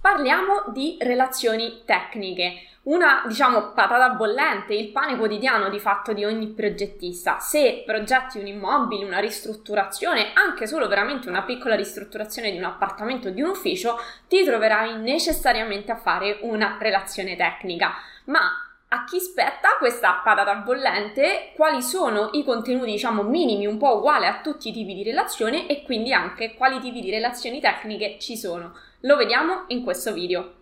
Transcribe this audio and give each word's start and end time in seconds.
Parliamo 0.00 0.64
di 0.68 0.96
relazioni 0.98 1.82
tecniche, 1.84 2.68
una 2.84 3.22
diciamo 3.26 3.72
patata 3.72 4.08
bollente, 4.14 4.72
il 4.72 4.92
pane 4.92 5.18
quotidiano 5.18 5.68
di 5.68 5.78
fatto 5.78 6.14
di 6.14 6.24
ogni 6.24 6.46
progettista. 6.48 7.38
Se 7.38 7.82
progetti 7.84 8.38
un 8.38 8.46
immobile, 8.46 9.04
una 9.04 9.18
ristrutturazione, 9.18 10.32
anche 10.32 10.66
solo 10.66 10.88
veramente 10.88 11.28
una 11.28 11.42
piccola 11.42 11.74
ristrutturazione 11.74 12.50
di 12.50 12.56
un 12.56 12.64
appartamento 12.64 13.28
o 13.28 13.30
di 13.30 13.42
un 13.42 13.50
ufficio, 13.50 13.98
ti 14.26 14.42
troverai 14.42 14.96
necessariamente 14.96 15.92
a 15.92 15.96
fare 15.96 16.38
una 16.40 16.78
relazione 16.80 17.36
tecnica. 17.36 17.92
Ma 18.24 18.40
a 18.88 19.04
chi 19.04 19.20
spetta 19.20 19.76
questa 19.78 20.22
patata 20.24 20.54
bollente, 20.54 21.52
quali 21.54 21.82
sono 21.82 22.30
i 22.32 22.42
contenuti, 22.42 22.92
diciamo, 22.92 23.22
minimi, 23.22 23.66
un 23.66 23.76
po' 23.76 23.98
uguali 23.98 24.24
a 24.24 24.40
tutti 24.40 24.70
i 24.70 24.72
tipi 24.72 24.94
di 24.94 25.04
relazione 25.04 25.66
e 25.66 25.82
quindi 25.82 26.14
anche 26.14 26.54
quali 26.54 26.80
tipi 26.80 27.02
di 27.02 27.10
relazioni 27.10 27.60
tecniche 27.60 28.16
ci 28.18 28.38
sono. 28.38 28.72
Lo 29.04 29.16
vediamo 29.16 29.64
in 29.68 29.82
questo 29.82 30.12
video. 30.12 30.56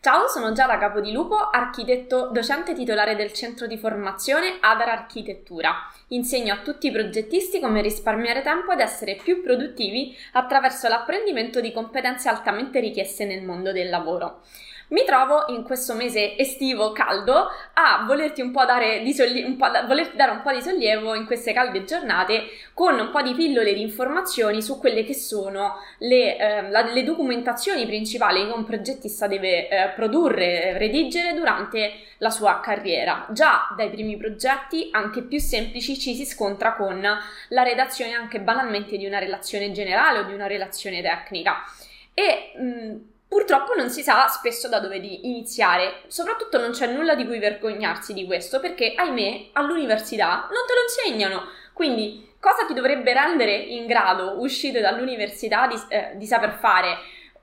Ciao, 0.00 0.28
sono 0.28 0.52
Giada 0.52 0.76
Capodilupo, 0.76 1.34
architetto 1.34 2.28
docente 2.30 2.74
titolare 2.74 3.16
del 3.16 3.32
centro 3.32 3.66
di 3.66 3.78
formazione 3.78 4.58
Adar 4.60 4.90
Architettura. 4.90 5.74
Insegno 6.08 6.52
a 6.52 6.58
tutti 6.58 6.88
i 6.88 6.92
progettisti 6.92 7.60
come 7.60 7.80
risparmiare 7.80 8.42
tempo 8.42 8.72
ed 8.72 8.80
essere 8.80 9.14
più 9.16 9.42
produttivi 9.42 10.14
attraverso 10.32 10.86
l'apprendimento 10.88 11.62
di 11.62 11.72
competenze 11.72 12.28
altamente 12.28 12.78
richieste 12.78 13.24
nel 13.24 13.42
mondo 13.42 13.72
del 13.72 13.88
lavoro. 13.88 14.42
Mi 14.88 15.04
trovo 15.04 15.46
in 15.48 15.62
questo 15.62 15.94
mese 15.94 16.36
estivo 16.36 16.92
caldo 16.92 17.48
a 17.74 18.04
volerti 18.06 18.42
un 18.42 18.50
po' 18.50 18.64
dare, 18.64 19.02
di 19.02 19.14
sollie- 19.14 19.44
un 19.44 19.56
po', 19.56 19.70
volerti 19.86 20.16
dare 20.16 20.32
un 20.32 20.42
po' 20.42 20.52
di 20.52 20.60
sollievo 20.60 21.14
in 21.14 21.24
queste 21.24 21.52
calde 21.52 21.84
giornate 21.84 22.48
con 22.74 22.98
un 22.98 23.10
po' 23.10 23.22
di 23.22 23.32
pillole 23.32 23.72
di 23.72 23.80
informazioni 23.80 24.60
su 24.60 24.78
quelle 24.78 25.04
che 25.04 25.14
sono 25.14 25.76
le, 25.98 26.36
eh, 26.36 26.70
la, 26.70 26.82
le 26.82 27.02
documentazioni 27.02 27.86
principali 27.86 28.44
che 28.44 28.52
un 28.52 28.64
progettista 28.64 29.26
deve 29.26 29.68
eh, 29.68 29.88
produrre, 29.94 30.76
redigere 30.76 31.32
durante 31.32 31.92
la 32.18 32.30
sua 32.30 32.60
carriera. 32.60 33.26
Già 33.30 33.72
dai 33.76 33.88
primi 33.88 34.16
progetti, 34.16 34.88
anche 34.92 35.22
più 35.22 35.38
semplici, 35.38 35.98
ci 35.98 36.14
si 36.14 36.26
scontra 36.26 36.74
con 36.74 37.00
la 37.48 37.62
redazione 37.62 38.12
anche 38.12 38.40
banalmente 38.40 38.96
di 38.96 39.06
una 39.06 39.18
relazione 39.18 39.72
generale 39.72 40.20
o 40.20 40.24
di 40.24 40.34
una 40.34 40.46
relazione 40.46 41.00
tecnica. 41.00 41.64
E 42.12 42.52
mh, 42.56 43.12
Purtroppo 43.34 43.74
non 43.74 43.90
si 43.90 44.02
sa 44.02 44.28
spesso 44.28 44.68
da 44.68 44.78
dove 44.78 44.94
iniziare, 44.94 46.02
soprattutto 46.06 46.56
non 46.56 46.70
c'è 46.70 46.86
nulla 46.86 47.16
di 47.16 47.26
cui 47.26 47.40
vergognarsi 47.40 48.12
di 48.12 48.26
questo, 48.26 48.60
perché 48.60 48.94
ahimè 48.94 49.46
all'università 49.54 50.46
non 50.52 50.62
te 50.68 50.72
lo 50.72 51.08
insegnano. 51.08 51.48
Quindi 51.72 52.34
cosa 52.38 52.64
ti 52.64 52.74
dovrebbe 52.74 53.12
rendere 53.12 53.56
in 53.56 53.86
grado, 53.86 54.40
uscito 54.40 54.78
dall'università, 54.78 55.66
di, 55.66 55.74
eh, 55.88 56.12
di 56.14 56.26
saper 56.26 56.52
fare 56.60 56.96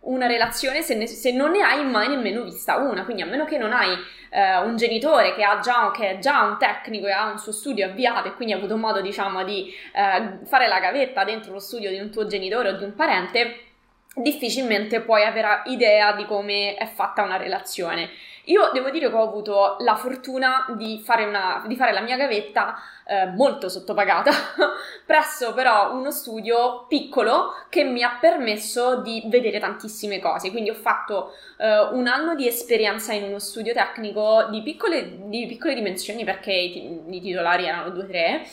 una 0.04 0.28
relazione 0.28 0.82
se, 0.82 0.96
ne, 0.96 1.08
se, 1.08 1.34
non 1.34 1.52
ne 1.52 1.62
hai 1.62 1.84
mai 1.86 2.08
nemmeno 2.08 2.44
vista 2.44 2.78
una? 2.78 3.04
Quindi 3.04 3.24
a 3.24 3.26
meno 3.26 3.44
che 3.44 3.58
non 3.58 3.74
hai 3.74 3.94
eh, 4.30 4.60
un 4.60 4.78
genitore 4.78 5.36
che, 5.36 5.46
già, 5.62 5.92
che, 5.94 6.12
è 6.12 6.18
già 6.20 6.44
un 6.44 6.58
tecnico 6.58 7.08
e 7.08 7.12
ha 7.12 7.30
un 7.30 7.38
suo 7.38 7.52
studio 7.52 7.86
avviato 7.86 8.30
e 8.30 8.36
quindi 8.36 8.54
ha 8.54 8.58
avuto 8.58 8.78
modo 8.78 9.02
diciamo 9.02 9.44
di 9.44 9.70
eh, 9.94 10.46
fare 10.46 10.70
la 10.70 10.80
gavetta 10.80 11.26
dentro 11.26 11.52
lo 11.52 11.60
studio 11.60 11.90
di 11.90 12.00
un 12.00 12.10
tuo 12.10 12.28
genitore 12.28 12.70
o 12.70 12.78
di 12.78 12.86
un 12.86 12.96
parente, 12.96 13.71
difficilmente 14.16 15.02
puoi 15.02 15.24
avere 15.24 15.62
idea 15.66 16.14
di 16.14 16.26
come 16.26 16.76
è 16.76 16.86
fatta 16.86 17.24
una 17.24 17.38
relazione. 17.38 18.10
Io 18.46 18.72
devo 18.74 18.90
dire 18.90 19.08
che 19.08 19.16
ho 19.16 19.22
avuto 19.22 19.78
la 19.80 19.96
fortuna 19.96 20.66
di 20.76 21.00
fare, 21.04 21.26
una, 21.26 21.64
di 21.68 21.76
fare 21.76 21.94
la 21.94 22.02
mia 22.02 22.18
gavetta 22.18 22.76
eh, 23.06 23.28
molto 23.28 23.70
sottopagata, 23.70 24.32
presso 25.06 25.54
però 25.54 25.94
uno 25.94 26.10
studio 26.10 26.86
piccolo 26.88 27.54
che 27.70 27.84
mi 27.84 28.02
ha 28.02 28.18
permesso 28.20 29.02
di 29.02 29.24
vedere 29.28 29.60
tantissime 29.60 30.20
cose. 30.20 30.50
Quindi 30.50 30.72
ho 30.72 30.76
fatto 30.76 31.34
eh, 31.58 31.82
un 31.92 32.08
anno 32.08 32.34
di 32.34 32.48
esperienza 32.48 33.14
in 33.14 33.24
uno 33.24 33.40
studio 33.40 33.74
tecnico 33.74 34.48
di 34.50 34.64
piccole, 34.64 35.30
di 35.30 35.46
piccole 35.46 35.76
dimensioni 35.76 36.24
perché 36.24 36.52
i, 36.52 37.00
i 37.10 37.22
titolari 37.22 37.68
erano 37.68 37.92
due 37.92 38.04
o 38.04 38.08
tre 38.08 38.48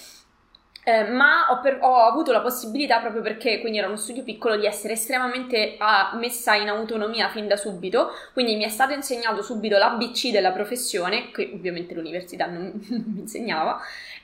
eh, 0.88 1.04
ma 1.04 1.48
ho, 1.50 1.60
per, 1.60 1.80
ho, 1.82 1.96
avuto 1.96 2.32
la 2.32 2.40
possibilità, 2.40 2.98
proprio 3.00 3.20
perché 3.20 3.60
quindi 3.60 3.76
era 3.76 3.88
uno 3.88 3.98
studio 3.98 4.22
piccolo, 4.22 4.56
di 4.56 4.64
essere 4.64 4.94
estremamente 4.94 5.76
uh, 5.78 6.16
messa 6.16 6.54
in 6.54 6.70
autonomia 6.70 7.28
fin 7.28 7.46
da 7.46 7.58
subito, 7.58 8.12
quindi 8.32 8.56
mi 8.56 8.64
è 8.64 8.70
stato 8.70 8.94
insegnato 8.94 9.42
subito 9.42 9.76
l'ABC 9.76 10.30
della 10.30 10.50
professione, 10.50 11.30
che 11.30 11.50
ovviamente 11.52 11.92
l'università 11.92 12.46
non, 12.46 12.72
non 12.88 13.04
mi 13.06 13.20
insegnava, 13.20 13.78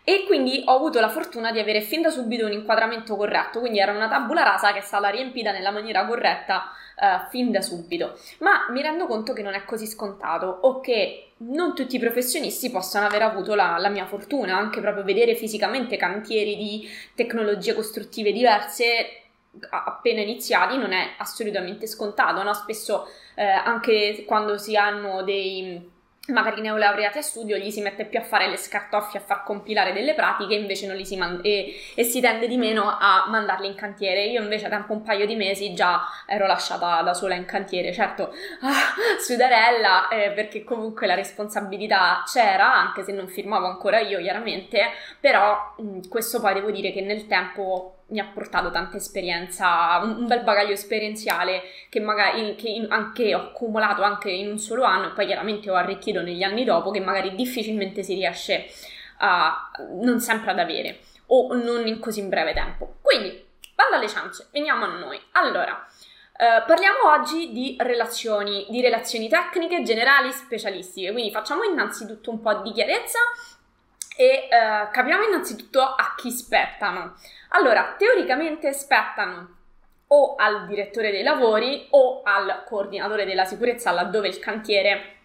e 0.05 0.25
quindi 0.27 0.63
ho 0.67 0.77
avuto 0.77 1.01
la 1.01 1.09
fortuna 1.09 1.51
di 1.51 1.59
avere 1.59 1.81
fin 1.81 2.03
da 2.03 2.11
subito 2.11 2.45
un 2.45 2.53
inquadramento 2.53 3.17
corretto, 3.17 3.61
quindi 3.61 3.79
era 3.79 3.93
una 3.93 4.07
tabula 4.07 4.43
rasa 4.43 4.73
che 4.73 4.81
è 4.81 4.83
stata 4.83 5.09
riempita 5.09 5.51
nella 5.51 5.71
maniera 5.71 6.05
corretta 6.05 6.71
uh, 6.97 7.29
fin 7.31 7.51
da 7.51 7.63
subito. 7.63 8.19
Ma 8.41 8.67
mi 8.71 8.83
rendo 8.83 9.07
conto 9.07 9.33
che 9.33 9.43
non 9.43 9.55
è 9.55 9.65
così 9.65 9.87
scontato 9.87 10.47
o 10.47 10.81
che 10.81 11.31
non 11.39 11.75
tutti 11.75 11.97
i 11.97 11.99
professionisti 11.99 12.71
possono 12.71 13.07
aver 13.07 13.23
avuto 13.23 13.55
la, 13.55 13.79
la 13.79 13.89
mia 13.89 14.05
fortuna, 14.05 14.57
anche 14.57 14.81
proprio 14.81 15.05
vedere 15.05 15.35
fisicamente 15.35 15.97
cantieri 15.97 16.55
di 16.55 16.87
tecnologie 17.15 17.73
costruttive 17.73 18.31
diverse 18.31 19.21
appena 19.71 20.21
iniziati 20.21 20.77
non 20.77 20.93
è 20.93 21.15
assolutamente 21.17 21.87
scontato, 21.87 22.43
no? 22.43 22.53
Spesso 22.53 23.07
eh, 23.37 23.45
anche 23.45 24.25
quando 24.27 24.59
si 24.59 24.77
hanno 24.77 25.23
dei 25.23 25.93
magari 26.29 26.63
neolaureati 26.63 27.19
a 27.19 27.23
studio 27.23 27.57
gli 27.57 27.71
si 27.71 27.83
mette 27.83 28.07
più 28.07 28.19
a 28.19 28.23
fare 28.23 28.49
le 28.49 28.57
scartoffie, 28.57 29.21
a 29.21 29.23
far 29.23 29.43
compilare 29.43 29.93
delle 29.93 30.15
pratiche, 30.15 30.55
invece 30.55 30.87
non 30.87 30.97
li 30.97 31.05
si 31.05 31.17
manda 31.17 31.43
e, 31.43 31.75
e, 31.95 32.05
si 32.05 32.21
tende 32.21 32.49
di 32.49 32.57
meno 32.57 32.85
a 32.99 33.27
mandarli 33.29 33.67
in 33.67 33.75
cantiere. 33.75 34.25
Io 34.25 34.43
invece 34.43 34.67
a 34.67 34.71
tempo 34.71 34.93
un 34.93 35.03
paio 35.03 35.27
di 35.27 35.37
mesi 35.37 35.75
già 35.75 36.03
ero 36.27 36.47
lasciata 36.47 37.03
da 37.03 37.13
sola 37.13 37.35
in 37.35 37.45
cantiere, 37.45 37.93
certo, 37.93 38.33
ah, 38.61 38.95
sudarella, 39.21 40.09
eh, 40.09 40.31
perché 40.31 40.65
comunque 40.65 41.07
la 41.07 41.15
responsabilità 41.15 42.23
c'era, 42.25 42.73
anche 42.73 43.03
se 43.03 43.13
non 43.13 43.29
firmavo 43.29 43.67
ancora 43.67 44.01
io 44.01 44.19
chiaramente, 44.21 44.91
però 45.21 45.75
mh, 45.77 46.09
questo 46.09 46.41
poi 46.41 46.55
devo 46.55 46.71
dire 46.71 46.93
che 46.93 47.03
nel 47.03 47.27
tempo 47.27 47.94
mi 48.09 48.21
ha 48.21 48.27
portato 48.27 48.71
tanta 48.71 48.97
esperienza, 48.97 49.99
un, 50.03 50.27
bel 50.27 50.43
bagaglio 50.43 50.73
esperienziale 50.73 51.63
che 51.89 52.01
magari 52.01 52.55
che 52.55 52.69
in, 52.69 52.87
anche 52.91 53.35
ho 53.35 53.39
accumulato 53.39 54.03
anche 54.03 54.31
in 54.31 54.49
un 54.49 54.59
solo 54.59 54.85
anno 54.85 55.09
e 55.09 55.11
poi 55.13 55.27
chiaramente 55.27 55.71
ho 55.71 55.75
arricchito 55.75 56.21
negli 56.21 56.43
anni 56.43 56.65
dopo 56.65 56.91
che 56.91 57.01
magari 57.01 57.35
difficilmente 57.35 58.03
si 58.03 58.15
riesce 58.15 58.67
a 59.19 59.71
non 60.01 60.21
sempre 60.21 60.51
ad 60.51 60.59
avere 60.59 60.99
o 61.27 61.55
non 61.55 61.87
in 61.87 61.99
così 61.99 62.23
breve 62.23 62.53
tempo. 62.53 62.97
Quindi, 63.01 63.45
banda 63.75 63.97
alle 63.97 64.09
ciance, 64.09 64.49
veniamo 64.53 64.85
a 64.85 64.99
noi. 64.99 65.21
Allora, 65.33 65.87
Uh, 66.37 66.67
parliamo 66.67 67.13
oggi 67.13 67.53
di 67.53 67.77
relazioni, 67.79 68.67
di 68.69 68.81
relazioni 68.81 69.29
tecniche, 69.29 69.85
generali, 69.85 70.33
specialistiche, 70.33 71.13
quindi 71.13 71.31
facciamo 71.31 71.63
innanzitutto 71.63 72.29
un 72.33 72.41
po' 72.41 72.55
di 72.55 72.73
chiarezza 72.73 73.21
e 74.17 74.49
uh, 74.51 74.91
capiamo 74.91 75.25
innanzitutto 75.25 75.81
a 75.81 76.15
chi 76.17 76.31
spettano. 76.31 77.17
Allora, 77.51 77.95
teoricamente 77.99 78.73
spettano 78.73 79.57
o 80.09 80.35
al 80.37 80.67
direttore 80.67 81.11
dei 81.11 81.23
lavori 81.23 81.87
o 81.91 82.23
al 82.23 82.65
coordinatore 82.67 83.25
della 83.25 83.45
sicurezza 83.45 83.91
laddove 83.91 84.29
il 84.29 84.39
cantiere 84.39 85.17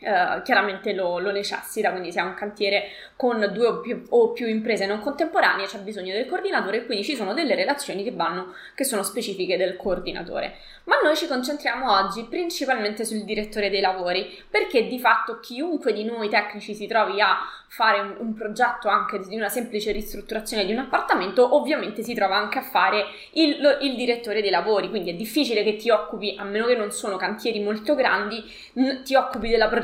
Uh, 0.00 0.42
chiaramente 0.42 0.92
lo, 0.92 1.18
lo, 1.18 1.30
necessita, 1.30 1.90
quindi 1.90 2.12
se 2.12 2.20
ha 2.20 2.24
un 2.24 2.34
cantiere 2.34 2.88
con 3.16 3.48
due 3.54 3.66
o 3.66 3.80
più, 3.80 4.02
o 4.10 4.32
più, 4.32 4.46
imprese 4.48 4.84
non 4.86 5.00
contemporanee 5.00 5.66
c'è 5.66 5.78
bisogno 5.78 6.12
del 6.12 6.26
coordinatore 6.26 6.78
e 6.78 6.84
quindi 6.84 7.04
ci 7.04 7.14
sono 7.14 7.32
delle 7.32 7.54
relazioni 7.54 8.02
che 8.02 8.10
vanno, 8.10 8.54
che 8.74 8.84
sono 8.84 9.02
specifiche 9.04 9.56
del 9.56 9.76
coordinatore. 9.76 10.56
Ma 10.84 10.96
noi 11.02 11.16
ci 11.16 11.26
concentriamo 11.26 11.90
oggi 11.90 12.24
principalmente 12.24 13.06
sul 13.06 13.24
direttore 13.24 13.70
dei 13.70 13.80
lavori, 13.80 14.26
perché 14.50 14.86
di 14.86 14.98
fatto 14.98 15.40
chiunque 15.40 15.94
di 15.94 16.04
noi 16.04 16.28
tecnici 16.28 16.74
si 16.74 16.86
trovi 16.86 17.22
a 17.22 17.38
fare 17.68 18.00
un, 18.00 18.14
un, 18.18 18.34
progetto 18.34 18.88
anche 18.88 19.18
di 19.20 19.34
una 19.34 19.48
semplice 19.48 19.90
ristrutturazione 19.92 20.66
di 20.66 20.72
un 20.72 20.78
appartamento, 20.78 21.56
ovviamente 21.56 22.02
si 22.02 22.14
trova 22.14 22.36
anche 22.36 22.58
a 22.58 22.62
fare 22.62 23.06
il, 23.32 23.60
lo, 23.60 23.78
il, 23.80 23.96
direttore 23.96 24.42
dei 24.42 24.50
lavori, 24.50 24.90
quindi 24.90 25.10
è 25.10 25.14
difficile 25.14 25.64
che 25.64 25.76
ti 25.76 25.88
occupi, 25.88 26.36
a 26.38 26.44
meno 26.44 26.66
che 26.66 26.76
non 26.76 26.92
sono 26.92 27.16
cantieri 27.16 27.60
molto 27.60 27.94
grandi, 27.94 28.44
n- 28.74 29.02
ti 29.02 29.14
occupi 29.14 29.48
della 29.48 29.68
progettazione 29.68 29.83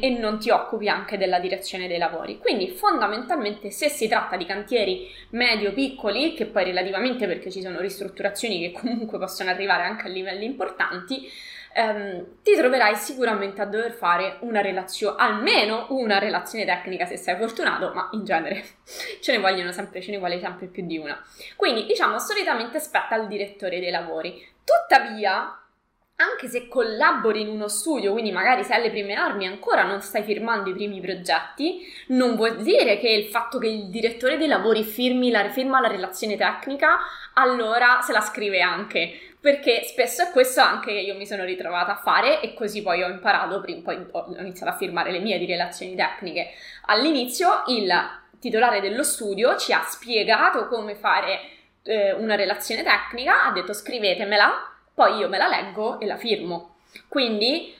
e 0.00 0.10
non 0.10 0.38
ti 0.38 0.50
occupi 0.50 0.88
anche 0.88 1.18
della 1.18 1.38
direzione 1.38 1.86
dei 1.86 1.98
lavori. 1.98 2.38
Quindi 2.38 2.68
fondamentalmente 2.70 3.70
se 3.70 3.88
si 3.88 4.08
tratta 4.08 4.36
di 4.36 4.46
cantieri 4.46 5.08
medio-piccoli, 5.30 6.34
che 6.34 6.46
poi 6.46 6.64
relativamente 6.64 7.26
perché 7.26 7.50
ci 7.50 7.60
sono 7.60 7.80
ristrutturazioni 7.80 8.60
che 8.60 8.72
comunque 8.72 9.18
possono 9.18 9.50
arrivare 9.50 9.84
anche 9.84 10.06
a 10.06 10.10
livelli 10.10 10.44
importanti, 10.44 11.30
ehm, 11.74 12.42
ti 12.42 12.54
troverai 12.56 12.96
sicuramente 12.96 13.62
a 13.62 13.66
dover 13.66 13.92
fare 13.92 14.38
una 14.40 14.60
relazione, 14.60 15.16
almeno 15.18 15.86
una 15.90 16.18
relazione 16.18 16.64
tecnica 16.64 17.06
se 17.06 17.16
sei 17.16 17.36
fortunato, 17.36 17.92
ma 17.94 18.08
in 18.12 18.24
genere 18.24 18.64
ce 19.20 19.32
ne 19.32 19.38
vogliono 19.38 19.72
sempre, 19.72 20.00
ce 20.00 20.10
ne 20.10 20.18
vuole 20.18 20.40
sempre 20.40 20.66
più 20.66 20.84
di 20.84 20.98
una. 20.98 21.22
Quindi, 21.56 21.84
diciamo, 21.84 22.18
solitamente 22.18 22.80
spetta 22.80 23.14
al 23.14 23.26
direttore 23.28 23.80
dei 23.80 23.90
lavori. 23.90 24.44
Tuttavia, 24.64 25.56
anche 26.20 26.48
se 26.48 26.66
collabori 26.66 27.42
in 27.42 27.48
uno 27.48 27.68
studio, 27.68 28.10
quindi 28.10 28.32
magari 28.32 28.64
sei 28.64 28.78
alle 28.78 28.90
prime 28.90 29.14
armi 29.14 29.44
e 29.44 29.48
ancora 29.48 29.84
non 29.84 30.00
stai 30.00 30.24
firmando 30.24 30.68
i 30.68 30.72
primi 30.72 31.00
progetti, 31.00 31.86
non 32.08 32.34
vuol 32.34 32.60
dire 32.62 32.98
che 32.98 33.08
il 33.08 33.26
fatto 33.26 33.58
che 33.58 33.68
il 33.68 33.88
direttore 33.88 34.36
dei 34.36 34.48
lavori 34.48 34.82
firmi 34.82 35.30
la, 35.30 35.48
firma 35.50 35.78
la 35.78 35.86
relazione 35.86 36.36
tecnica, 36.36 36.98
allora 37.34 38.00
se 38.02 38.12
la 38.12 38.20
scrive 38.20 38.60
anche. 38.60 39.20
Perché 39.40 39.84
spesso 39.84 40.24
è 40.24 40.30
questo 40.32 40.60
anche 40.60 40.92
che 40.92 40.98
io 40.98 41.14
mi 41.14 41.24
sono 41.24 41.44
ritrovata 41.44 41.92
a 41.92 42.00
fare 42.02 42.40
e 42.40 42.52
così 42.52 42.82
poi 42.82 43.04
ho 43.04 43.08
imparato, 43.08 43.60
poi 43.84 44.06
ho 44.10 44.34
iniziato 44.40 44.72
a 44.72 44.76
firmare 44.76 45.12
le 45.12 45.20
mie 45.20 45.38
di 45.38 45.46
relazioni 45.46 45.94
tecniche. 45.94 46.48
All'inizio 46.86 47.62
il 47.68 47.92
titolare 48.40 48.80
dello 48.80 49.04
studio 49.04 49.56
ci 49.56 49.72
ha 49.72 49.82
spiegato 49.82 50.66
come 50.66 50.96
fare 50.96 51.38
eh, 51.84 52.12
una 52.14 52.34
relazione 52.34 52.82
tecnica, 52.82 53.44
ha 53.44 53.52
detto 53.52 53.72
scrivetemela 53.72 54.67
poi 54.98 55.18
io 55.18 55.28
me 55.28 55.38
la 55.38 55.46
leggo 55.46 56.00
e 56.00 56.06
la 56.06 56.16
firmo. 56.16 56.74
Quindi, 57.06 57.72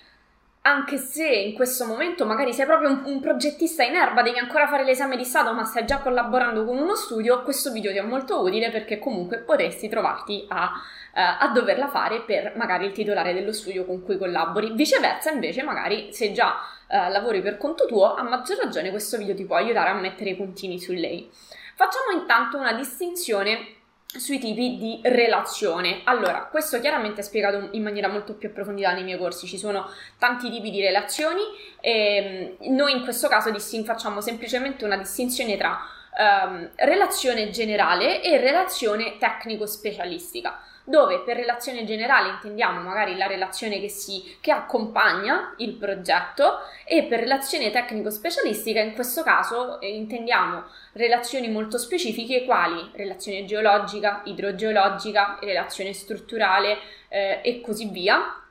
anche 0.62 0.99
se 0.99 1.26
in 1.26 1.53
questo 1.55 1.85
momento 1.85 2.25
magari 2.25 2.53
sei 2.53 2.65
proprio 2.65 2.91
un, 2.91 3.03
un, 3.06 3.20
progettista 3.20 3.82
in 3.82 3.97
erba, 3.97 4.23
devi 4.23 4.38
ancora 4.38 4.69
fare 4.69 4.85
l'esame 4.85 5.17
di 5.17 5.25
Stato, 5.25 5.53
ma 5.53 5.65
stai 5.65 5.85
già 5.85 5.99
collaborando 5.99 6.65
con 6.65 6.79
uno 6.79 6.94
studio, 6.94 7.43
questo 7.43 7.73
video 7.73 7.91
ti 7.91 7.99
è 7.99 8.03
molto 8.03 8.41
utile 8.41 8.70
perché 8.70 9.00
comunque 9.00 9.38
potresti 9.38 9.88
trovarti 9.88 10.47
a, 10.47 10.70
uh, 10.73 11.44
a 11.44 11.49
doverla 11.53 11.88
fare 11.88 12.20
per 12.20 12.53
magari 12.55 12.87
il 12.87 12.93
titolare 12.93 13.35
dello 13.35 13.53
studio 13.53 13.85
con 13.85 14.05
cui 14.05 14.17
collabori. 14.17 14.75
Viceversa, 14.75 15.32
invece, 15.32 15.64
magari 15.64 16.12
se 16.12 16.31
già 16.31 16.55
uh, 16.87 17.11
lavori 17.11 17.43
per 17.43 17.56
conto 17.56 17.87
tuo, 17.87 18.14
a 18.14 18.23
maggior 18.23 18.59
ragione 18.59 18.91
questo 18.91 19.17
video 19.17 19.35
ti 19.35 19.44
può 19.44 19.56
aiutare 19.56 19.91
a 19.91 19.94
mettere 19.94 20.31
i 20.31 20.37
puntini 20.37 20.79
su 20.79 20.93
lei. 20.93 21.29
Facciamo 21.75 22.21
intanto 22.21 22.59
una 22.59 22.75
distinzione 22.75 23.77
sui 24.16 24.38
tipi 24.38 24.78
di 24.78 25.00
relazione. 25.02 26.00
Allora, 26.05 26.49
questo 26.50 26.81
chiaramente 26.81 27.20
è 27.20 27.25
spiegato 27.25 27.69
in 27.72 27.82
maniera 27.82 28.08
molto 28.08 28.34
più 28.34 28.49
approfondita 28.49 28.93
nei 28.93 29.05
miei 29.05 29.19
corsi, 29.19 29.46
ci 29.46 29.58
sono 29.58 29.87
tanti 30.19 30.50
tipi 30.50 30.70
di 30.70 30.81
relazioni 30.81 31.43
e 31.81 32.56
mm, 32.62 32.75
noi 32.75 32.93
in 32.93 33.02
questo 33.02 33.28
caso 33.28 33.52
facciamo 33.84 34.20
semplicemente 34.22 34.84
una 34.84 34.96
distinzione 34.96 35.58
tra 35.58 35.78
um, 36.19 36.70
relazione 36.76 37.50
generale 37.50 38.22
e 38.22 38.38
relazione 38.38 39.19
tecnico-specialistica 39.19 40.58
dove 40.88 41.20
per 41.20 41.37
relazione 41.37 41.85
generale 41.85 42.31
intendiamo 42.31 42.81
magari 42.81 43.14
la 43.17 43.26
relazione 43.26 43.79
che, 43.79 43.90
si, 43.90 44.37
che 44.40 44.50
accompagna 44.50 45.52
il 45.58 45.75
progetto 45.75 46.61
e 46.87 47.05
per 47.05 47.20
relazione 47.20 47.70
tecnico-specialistica 47.70 48.81
in 48.81 48.94
questo 48.94 49.23
caso 49.23 49.81
eh, 49.81 49.94
intendiamo 49.94 50.64
relazioni 50.94 51.50
molto 51.50 51.76
specifiche 51.76 52.44
quali 52.46 52.90
relazione 52.94 53.44
geologica, 53.44 54.23
idrogeologica, 54.25 55.38
relazione 55.43 55.93
strutturale 55.93 56.79
eh, 57.08 57.40
e 57.43 57.61
così 57.61 57.90
via 57.90 58.43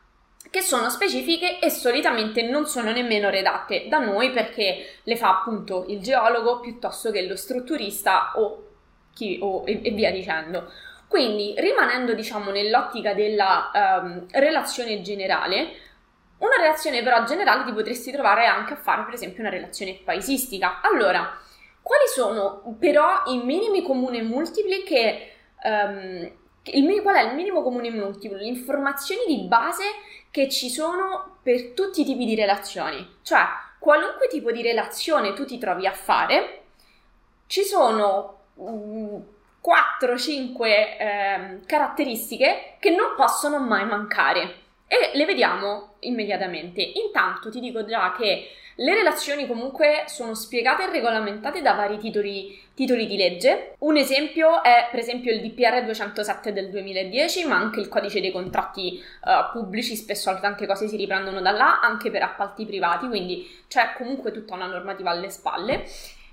che 0.52 0.62
sono 0.62 0.90
specifiche 0.90 1.60
e 1.60 1.72
solitamente 1.72 2.44
non 2.44 2.68
sono 2.68 2.92
nemmeno 2.92 3.30
redatte 3.30 3.88
da 3.90 3.98
noi 3.98 4.30
perché 4.30 5.00
le 5.04 5.16
fa 5.18 5.40
appunto 5.40 5.86
il 5.88 6.00
geologo 6.02 6.60
piuttosto 6.60 7.10
che 7.12 7.26
lo 7.26 7.36
strutturista 7.36 8.34
o, 8.36 8.64
chi, 9.14 9.40
o 9.42 9.64
e, 9.66 9.82
e 9.84 9.92
via 9.92 10.12
dicendo. 10.12 10.72
Quindi, 11.08 11.54
rimanendo 11.58 12.14
diciamo 12.14 12.52
nell'ottica 12.52 13.14
della 13.14 13.72
um, 13.74 14.26
relazione 14.32 15.02
generale, 15.02 15.72
una 16.40 16.58
relazione 16.58 17.02
però 17.02 17.24
generale 17.24 17.64
ti 17.64 17.72
potresti 17.72 18.12
trovare 18.12 18.46
anche 18.46 18.74
a 18.74 18.78
fare 18.78 19.04
per 19.06 19.14
esempio 19.14 19.42
una 19.42 19.50
relazione 19.50 20.00
paesistica. 20.04 20.82
Allora, 20.82 21.40
quali 21.82 22.08
sono 22.14 22.76
però 22.78 23.24
i 23.28 23.38
minimi 23.44 23.82
comuni 23.82 24.22
multipli 24.22 24.84
che... 24.84 25.32
Um, 25.64 26.32
il, 26.70 27.02
qual 27.02 27.16
è 27.16 27.30
il 27.30 27.36
minimo 27.36 27.64
comune 27.64 27.90
multiplo? 27.90 28.36
Le 28.36 28.44
informazioni 28.44 29.22
di 29.26 29.48
base 29.48 29.84
che 30.30 30.50
ci 30.50 30.70
sono 30.70 31.38
per 31.42 31.70
tutti 31.72 32.02
i 32.02 32.06
tipi 32.06 32.26
di 32.26 32.36
relazioni. 32.36 33.16
Cioè, 33.22 33.40
qualunque 33.80 34.28
tipo 34.28 34.52
di 34.52 34.62
relazione 34.62 35.34
tu 35.34 35.46
ti 35.46 35.58
trovi 35.58 35.88
a 35.88 35.94
fare, 35.94 36.64
ci 37.48 37.64
sono... 37.64 38.40
Um, 38.56 39.36
4-5 39.68 40.66
eh, 40.66 41.60
caratteristiche 41.66 42.76
che 42.80 42.92
non 42.92 43.16
possono 43.18 43.60
mai 43.60 43.86
mancare 43.86 44.66
e 44.88 45.12
le 45.14 45.26
vediamo 45.26 45.96
immediatamente. 46.02 46.82
Intanto 46.82 47.52
ti 47.52 47.60
dico 47.60 47.84
già 47.84 48.16
che 48.18 48.48
le 48.80 48.94
relazioni 48.94 49.48
comunque 49.48 50.04
sono 50.06 50.36
spiegate 50.36 50.84
e 50.84 50.92
regolamentate 50.92 51.62
da 51.62 51.74
vari 51.74 51.98
titoli, 51.98 52.58
titoli, 52.76 53.08
di 53.08 53.18
legge. 53.18 53.74
Un 53.80 53.98
esempio 53.98 54.64
è 54.64 54.88
per 54.92 55.00
esempio 55.00 55.34
il 55.34 55.42
DPR 55.42 55.84
207 55.84 56.54
del 56.54 56.70
2010, 56.70 57.46
ma 57.46 57.58
anche 57.58 57.80
il 57.80 57.90
codice 57.90 58.22
dei 58.22 58.32
contratti 58.32 59.02
uh, 59.24 59.52
pubblici, 59.52 59.96
spesso 59.96 60.38
tante 60.40 60.68
cose 60.68 60.88
si 60.88 60.96
riprendono 60.96 61.42
da 61.42 61.52
là, 61.52 61.80
anche 61.82 62.12
per 62.12 62.22
appalti 62.22 62.66
privati, 62.66 63.08
quindi 63.08 63.64
c'è 63.68 63.94
comunque 63.98 64.32
tutta 64.32 64.54
una 64.54 64.68
normativa 64.68 65.10
alle 65.10 65.32
spalle. 65.32 65.84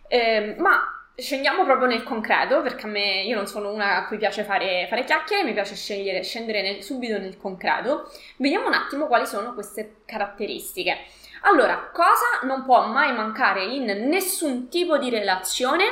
Eh, 0.07 0.55
ma 0.59 0.94
Scendiamo 1.17 1.63
proprio 1.63 1.87
nel 1.87 2.03
concreto, 2.03 2.61
perché 2.61 2.87
a 2.87 2.89
me 2.89 3.23
io 3.23 3.37
non 3.37 3.47
sono 3.47 3.71
una 3.71 3.99
a 3.99 4.07
cui 4.07 4.17
piace 4.17 4.43
fare, 4.43 4.87
fare 4.89 5.05
chiacchiere, 5.05 5.45
mi 5.45 5.53
piace 5.53 5.77
scendere 5.77 6.61
nel, 6.61 6.83
subito 6.83 7.19
nel 7.19 7.37
concreto. 7.37 8.11
Vediamo 8.37 8.67
un 8.67 8.75
attimo 8.75 9.07
quali 9.07 9.25
sono 9.25 9.55
queste 9.55 10.03
caratteristiche. 10.05 11.05
Allora, 11.43 11.91
cosa 11.93 12.41
non 12.43 12.65
può 12.65 12.89
mai 12.89 13.13
mancare 13.13 13.63
in 13.65 13.85
nessun 14.09 14.69
tipo 14.69 14.99
di 14.99 15.09
relazione, 15.09 15.85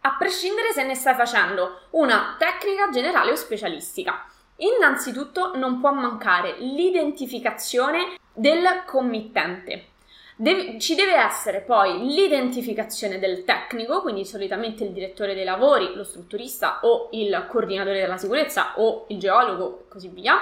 a 0.00 0.16
prescindere 0.16 0.72
se 0.72 0.84
ne 0.84 0.94
stai 0.94 1.14
facendo 1.16 1.88
una 1.90 2.36
tecnica 2.38 2.88
generale 2.88 3.32
o 3.32 3.36
specialistica? 3.36 4.24
Innanzitutto 4.56 5.54
non 5.54 5.80
può 5.80 5.92
mancare 5.92 6.54
l'identificazione 6.58 8.16
del 8.32 8.84
committente. 8.86 9.88
Deve, 10.34 10.78
ci 10.78 10.94
deve 10.94 11.14
essere 11.14 11.60
poi 11.60 12.06
l'identificazione 12.06 13.18
del 13.18 13.44
tecnico, 13.44 14.00
quindi 14.00 14.24
solitamente 14.24 14.84
il 14.84 14.92
direttore 14.92 15.34
dei 15.34 15.44
lavori, 15.44 15.94
lo 15.94 16.04
strutturista 16.04 16.80
o 16.82 17.08
il 17.12 17.46
coordinatore 17.48 18.00
della 18.00 18.16
sicurezza 18.16 18.72
o 18.76 19.04
il 19.08 19.18
geologo 19.18 19.80
e 19.80 19.88
così 19.88 20.08
via. 20.08 20.38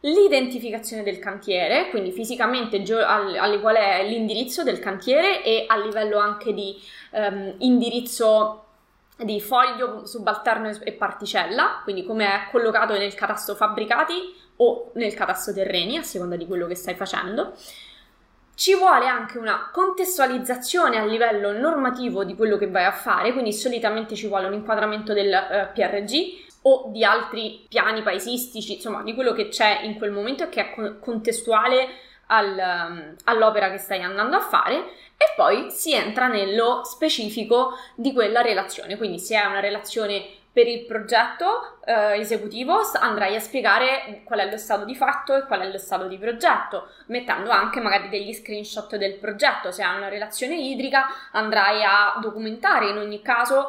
L'identificazione 0.00 1.02
del 1.02 1.18
cantiere, 1.18 1.88
quindi 1.88 2.10
fisicamente 2.10 2.82
geo- 2.82 3.06
al, 3.06 3.36
al, 3.36 3.60
qual 3.60 3.76
è 3.76 4.04
l'indirizzo 4.06 4.64
del 4.64 4.80
cantiere 4.80 5.44
e 5.44 5.64
a 5.66 5.78
livello 5.78 6.18
anche 6.18 6.52
di 6.52 6.76
um, 7.12 7.54
indirizzo 7.58 8.64
di 9.16 9.40
foglio 9.40 10.04
subalterno 10.04 10.70
e 10.82 10.92
particella, 10.92 11.80
quindi 11.84 12.04
come 12.04 12.26
è 12.26 12.48
collocato 12.50 12.94
nel 12.94 13.14
catasto 13.14 13.54
fabbricati 13.54 14.34
o 14.56 14.90
nel 14.94 15.14
catasto 15.14 15.52
terreni, 15.52 15.96
a 15.96 16.02
seconda 16.02 16.36
di 16.36 16.46
quello 16.46 16.66
che 16.66 16.74
stai 16.74 16.94
facendo. 16.94 17.54
Ci 18.62 18.76
vuole 18.76 19.08
anche 19.08 19.38
una 19.38 19.70
contestualizzazione 19.72 20.96
a 20.96 21.04
livello 21.04 21.50
normativo 21.50 22.22
di 22.22 22.36
quello 22.36 22.56
che 22.56 22.70
vai 22.70 22.84
a 22.84 22.92
fare, 22.92 23.32
quindi 23.32 23.52
solitamente 23.52 24.14
ci 24.14 24.28
vuole 24.28 24.46
un 24.46 24.52
inquadramento 24.52 25.12
del 25.12 25.32
eh, 25.32 25.70
PRG 25.74 26.60
o 26.62 26.84
di 26.92 27.02
altri 27.02 27.66
piani 27.68 28.02
paesistici, 28.02 28.74
insomma, 28.74 29.02
di 29.02 29.14
quello 29.14 29.32
che 29.32 29.48
c'è 29.48 29.80
in 29.82 29.98
quel 29.98 30.12
momento 30.12 30.44
e 30.44 30.48
che 30.48 30.60
è 30.60 30.98
contestuale 31.00 31.88
al, 32.26 32.56
um, 32.56 33.14
all'opera 33.24 33.68
che 33.68 33.78
stai 33.78 34.00
andando 34.00 34.36
a 34.36 34.40
fare. 34.40 34.76
E 34.76 35.32
poi 35.34 35.72
si 35.72 35.92
entra 35.92 36.28
nello 36.28 36.82
specifico 36.84 37.72
di 37.96 38.12
quella 38.12 38.42
relazione, 38.42 38.96
quindi 38.96 39.18
se 39.18 39.40
è 39.40 39.44
una 39.44 39.58
relazione 39.58 40.24
per 40.52 40.66
il 40.66 40.84
progetto 40.84 41.78
eh, 41.84 42.18
esecutivo 42.18 42.78
andrai 43.00 43.34
a 43.34 43.40
spiegare 43.40 44.20
qual 44.24 44.40
è 44.40 44.50
lo 44.50 44.58
stato 44.58 44.84
di 44.84 44.94
fatto 44.94 45.34
e 45.34 45.46
qual 45.46 45.60
è 45.60 45.70
lo 45.70 45.78
stato 45.78 46.06
di 46.06 46.18
progetto, 46.18 46.88
mettendo 47.06 47.50
anche 47.50 47.80
magari 47.80 48.10
degli 48.10 48.34
screenshot 48.34 48.96
del 48.96 49.14
progetto. 49.14 49.70
Se 49.70 49.82
hai 49.82 49.96
una 49.96 50.08
relazione 50.08 50.56
idrica 50.56 51.06
andrai 51.32 51.82
a 51.82 52.18
documentare 52.20 52.90
in 52.90 52.98
ogni 52.98 53.22
caso 53.22 53.68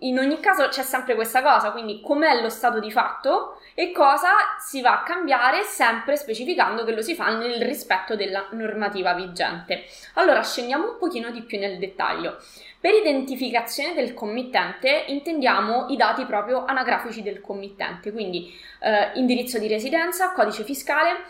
in 0.00 0.18
ogni 0.18 0.40
caso 0.40 0.68
c'è 0.68 0.82
sempre 0.82 1.14
questa 1.14 1.42
cosa, 1.42 1.70
quindi 1.70 2.00
com'è 2.00 2.40
lo 2.40 2.48
stato 2.48 2.80
di 2.80 2.90
fatto 2.90 3.60
e 3.74 3.92
cosa 3.92 4.30
si 4.58 4.80
va 4.80 5.00
a 5.00 5.02
cambiare 5.02 5.62
sempre 5.62 6.16
specificando 6.16 6.84
che 6.84 6.94
lo 6.94 7.02
si 7.02 7.14
fa 7.14 7.36
nel 7.36 7.60
rispetto 7.60 8.16
della 8.16 8.46
normativa 8.52 9.12
vigente. 9.12 9.84
Allora 10.14 10.42
scendiamo 10.42 10.92
un 10.92 10.98
pochino 10.98 11.30
di 11.30 11.42
più 11.42 11.58
nel 11.58 11.78
dettaglio. 11.78 12.38
Per 12.84 12.92
identificazione 12.92 13.94
del 13.94 14.12
committente 14.12 15.04
intendiamo 15.06 15.86
i 15.88 15.96
dati 15.96 16.26
proprio 16.26 16.66
anagrafici 16.66 17.22
del 17.22 17.40
committente, 17.40 18.12
quindi 18.12 18.52
eh, 18.80 19.10
indirizzo 19.14 19.58
di 19.58 19.68
residenza, 19.68 20.32
codice 20.32 20.64
fiscale 20.64 21.24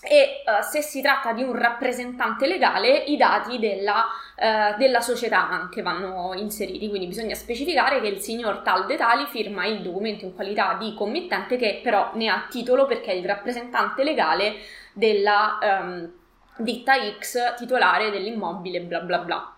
e 0.00 0.44
uh, 0.46 0.62
se 0.62 0.80
si 0.80 1.02
tratta 1.02 1.34
di 1.34 1.42
un 1.42 1.54
rappresentante 1.54 2.46
legale 2.46 2.88
i 2.88 3.18
dati 3.18 3.58
della, 3.58 4.06
uh, 4.36 4.78
della, 4.78 5.02
società 5.02 5.50
anche 5.50 5.82
vanno 5.82 6.32
inseriti, 6.34 6.88
quindi 6.88 7.06
bisogna 7.06 7.34
specificare 7.34 8.00
che 8.00 8.06
il 8.06 8.20
signor 8.20 8.62
tal 8.62 8.86
de 8.86 8.96
tali 8.96 9.26
firma 9.26 9.66
il 9.66 9.82
documento 9.82 10.24
in 10.24 10.34
qualità 10.34 10.78
di 10.80 10.94
committente 10.94 11.58
che 11.58 11.80
però 11.82 12.12
ne 12.14 12.28
ha 12.28 12.46
titolo 12.48 12.86
perché 12.86 13.12
è 13.12 13.14
il 13.14 13.26
rappresentante 13.26 14.02
legale 14.04 14.54
della 14.94 15.58
um, 15.60 16.10
ditta 16.56 16.94
X 17.18 17.56
titolare 17.56 18.10
dell'immobile 18.10 18.80
bla 18.80 19.00
bla 19.00 19.18
bla. 19.18 19.52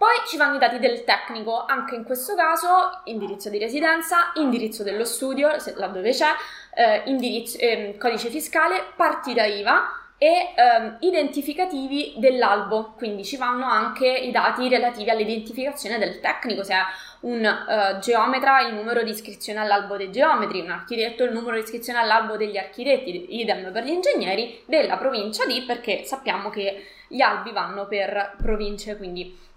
Poi 0.00 0.26
ci 0.26 0.38
vanno 0.38 0.56
i 0.56 0.58
dati 0.58 0.78
del 0.78 1.04
tecnico, 1.04 1.66
anche 1.66 1.94
in 1.94 2.04
questo 2.04 2.34
caso 2.34 3.02
indirizzo 3.04 3.50
di 3.50 3.58
residenza, 3.58 4.32
indirizzo 4.36 4.82
dello 4.82 5.04
studio, 5.04 5.58
se, 5.58 5.74
laddove 5.76 6.10
c'è, 6.12 6.30
eh, 6.72 7.02
eh, 7.04 7.96
codice 7.98 8.30
fiscale, 8.30 8.82
partita 8.96 9.44
IVA 9.44 10.14
e 10.16 10.54
ehm, 10.56 10.96
identificativi 11.00 12.14
dell'albo, 12.16 12.94
quindi 12.96 13.26
ci 13.26 13.36
vanno 13.36 13.66
anche 13.66 14.08
i 14.08 14.30
dati 14.30 14.70
relativi 14.70 15.10
all'identificazione 15.10 15.98
del 15.98 16.18
tecnico, 16.20 16.62
se 16.62 16.72
è 16.72 16.80
un 17.20 17.44
uh, 17.44 17.98
geometra 17.98 18.62
il 18.62 18.72
numero 18.72 19.02
di 19.02 19.10
iscrizione 19.10 19.60
all'albo 19.60 19.98
dei 19.98 20.10
geometri, 20.10 20.60
un 20.60 20.70
architetto 20.70 21.24
il 21.24 21.32
numero 21.32 21.56
di 21.56 21.62
iscrizione 21.62 21.98
all'albo 21.98 22.38
degli 22.38 22.56
architetti, 22.56 23.38
idem 23.38 23.70
per 23.70 23.84
gli 23.84 23.90
ingegneri 23.90 24.62
della 24.64 24.96
provincia 24.96 25.44
di 25.44 25.60
perché 25.60 26.04
sappiamo 26.04 26.48
che 26.48 26.86
gli 27.06 27.20
albi 27.20 27.50
vanno 27.50 27.86
per 27.86 28.36
province, 28.40 28.96
quindi 28.96 29.48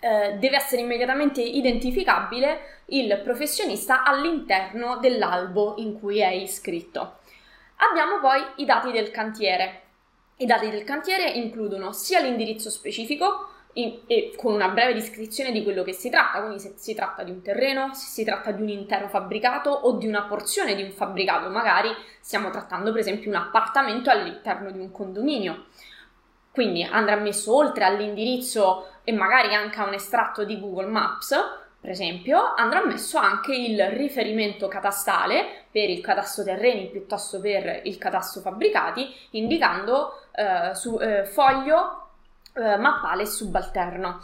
eh, 0.00 0.36
deve 0.38 0.56
essere 0.56 0.82
immediatamente 0.82 1.40
identificabile 1.42 2.82
il 2.86 3.20
professionista 3.22 4.04
all'interno 4.04 4.98
dell'albo 4.98 5.74
in 5.78 5.98
cui 5.98 6.20
è 6.20 6.30
iscritto. 6.30 7.18
Abbiamo 7.76 8.20
poi 8.20 8.40
i 8.56 8.64
dati 8.64 8.90
del 8.90 9.10
cantiere. 9.10 9.82
I 10.36 10.46
dati 10.46 10.70
del 10.70 10.84
cantiere 10.84 11.28
includono 11.30 11.92
sia 11.92 12.20
l'indirizzo 12.20 12.70
specifico 12.70 13.48
in, 13.74 14.00
e 14.06 14.32
con 14.36 14.54
una 14.54 14.68
breve 14.68 14.94
descrizione 14.94 15.52
di 15.52 15.62
quello 15.62 15.82
che 15.82 15.92
si 15.92 16.10
tratta, 16.10 16.40
quindi 16.40 16.60
se 16.60 16.74
si 16.76 16.94
tratta 16.94 17.22
di 17.22 17.30
un 17.30 17.42
terreno, 17.42 17.92
se 17.94 18.06
si 18.06 18.24
tratta 18.24 18.52
di 18.52 18.62
un 18.62 18.68
intero 18.68 19.08
fabbricato 19.08 19.70
o 19.70 19.92
di 19.92 20.06
una 20.06 20.22
porzione 20.22 20.74
di 20.74 20.82
un 20.82 20.90
fabbricato, 20.90 21.48
magari 21.50 21.90
stiamo 22.20 22.50
trattando 22.50 22.90
per 22.90 23.00
esempio 23.00 23.30
un 23.30 23.36
appartamento 23.36 24.10
all'interno 24.10 24.70
di 24.70 24.78
un 24.78 24.90
condominio. 24.90 25.66
Quindi 26.50 26.82
andrà 26.82 27.14
messo 27.16 27.54
oltre 27.54 27.84
all'indirizzo 27.84 28.88
e 29.08 29.12
magari 29.12 29.54
anche 29.54 29.80
a 29.80 29.86
un 29.86 29.94
estratto 29.94 30.44
di 30.44 30.60
Google 30.60 30.88
Maps, 30.88 31.34
per 31.80 31.88
esempio, 31.88 32.52
andrà 32.54 32.84
messo 32.84 33.16
anche 33.16 33.54
il 33.54 33.88
riferimento 33.88 34.68
catastale 34.68 35.64
per 35.70 35.88
il 35.88 36.02
catasto 36.02 36.44
terreni 36.44 36.90
piuttosto 36.90 37.40
per 37.40 37.80
il 37.84 37.96
catasto 37.96 38.42
fabbricati, 38.42 39.10
indicando 39.30 40.12
eh, 40.32 40.74
su 40.74 40.98
eh, 41.00 41.24
foglio, 41.24 42.08
eh, 42.52 42.76
mappale 42.76 43.24
subalterno. 43.24 44.20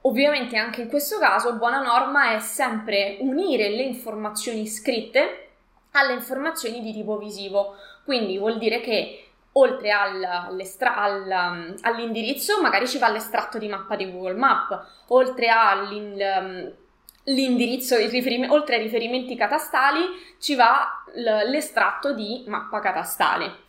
Ovviamente 0.00 0.56
anche 0.56 0.80
in 0.80 0.88
questo 0.88 1.20
caso 1.20 1.54
buona 1.54 1.80
norma 1.80 2.32
è 2.32 2.40
sempre 2.40 3.18
unire 3.20 3.68
le 3.68 3.82
informazioni 3.82 4.66
scritte 4.66 5.50
alle 5.92 6.14
informazioni 6.14 6.80
di 6.80 6.92
tipo 6.92 7.18
visivo, 7.18 7.76
quindi 8.02 8.36
vuol 8.36 8.58
dire 8.58 8.80
che 8.80 9.23
oltre 9.56 9.90
al, 9.90 10.22
al, 10.22 11.76
all'indirizzo 11.80 12.60
magari 12.60 12.86
ci 12.88 12.98
va 12.98 13.08
l'estratto 13.08 13.58
di 13.58 13.68
mappa 13.68 13.96
di 13.96 14.10
Google 14.10 14.34
Map, 14.34 14.86
oltre 15.08 15.48
all'indirizzo 15.48 16.82
l'indirizzo, 17.24 17.96
riferim- 17.96 18.50
oltre 18.50 18.76
ai 18.76 18.82
riferimenti 18.82 19.36
catastali, 19.36 20.02
ci 20.38 20.54
va 20.54 21.02
l'estratto 21.46 22.12
di 22.12 22.44
mappa 22.46 22.80
catastale. 22.80 23.62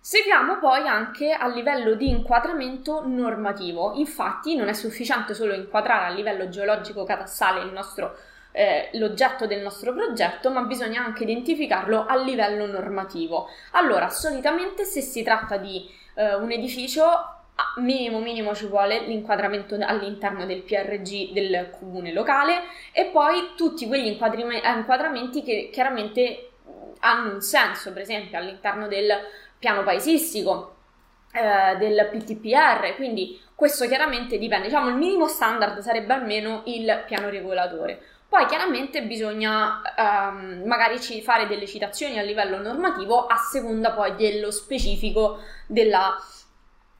Seguiamo 0.00 0.58
poi 0.58 0.86
anche 0.86 1.32
a 1.32 1.48
livello 1.48 1.94
di 1.94 2.08
inquadramento 2.08 3.02
normativo, 3.04 3.94
infatti 3.94 4.54
non 4.54 4.68
è 4.68 4.72
sufficiente 4.72 5.34
solo 5.34 5.52
inquadrare 5.52 6.06
a 6.06 6.10
livello 6.10 6.48
geologico 6.48 7.04
catastale 7.04 7.68
nostro, 7.72 8.16
eh, 8.56 8.88
l'oggetto 8.94 9.46
del 9.46 9.60
nostro 9.60 9.92
progetto, 9.92 10.50
ma 10.50 10.62
bisogna 10.62 11.04
anche 11.04 11.24
identificarlo 11.24 12.06
a 12.06 12.16
livello 12.16 12.64
normativo. 12.64 13.48
Allora, 13.72 14.08
solitamente 14.08 14.84
se 14.84 15.02
si 15.02 15.22
tratta 15.22 15.58
di 15.58 15.86
eh, 16.14 16.34
un 16.34 16.50
edificio 16.50 17.04
minimo 17.76 18.20
minimo 18.20 18.54
ci 18.54 18.66
vuole 18.66 19.00
l'inquadramento 19.06 19.78
all'interno 19.80 20.44
del 20.44 20.60
PRG 20.60 21.32
del 21.32 21.70
comune 21.78 22.12
locale 22.12 22.64
e 22.92 23.06
poi 23.06 23.52
tutti 23.56 23.86
quegli 23.86 24.06
inquadramenti 24.08 25.42
che 25.42 25.70
chiaramente 25.72 26.50
hanno 27.00 27.32
un 27.34 27.40
senso, 27.40 27.92
per 27.92 28.02
esempio 28.02 28.38
all'interno 28.38 28.88
del 28.88 29.10
piano 29.58 29.82
paesistico, 29.84 30.76
eh, 31.32 31.76
del 31.76 32.08
PTPR, 32.10 32.94
quindi 32.94 33.40
questo 33.54 33.86
chiaramente 33.86 34.38
dipende, 34.38 34.66
diciamo 34.66 34.88
il 34.88 34.96
minimo 34.96 35.26
standard 35.28 35.78
sarebbe 35.80 36.12
almeno 36.14 36.62
il 36.66 37.04
piano 37.06 37.28
regolatore. 37.28 38.00
Poi 38.28 38.46
chiaramente 38.46 39.02
bisogna 39.02 39.80
ehm, 39.96 40.62
magari 40.66 40.98
fare 41.22 41.46
delle 41.46 41.66
citazioni 41.66 42.18
a 42.18 42.22
livello 42.22 42.58
normativo 42.58 43.26
a 43.26 43.36
seconda 43.36 43.92
poi 43.92 44.14
dello 44.16 44.50
specifico 44.50 45.38
della 45.66 46.16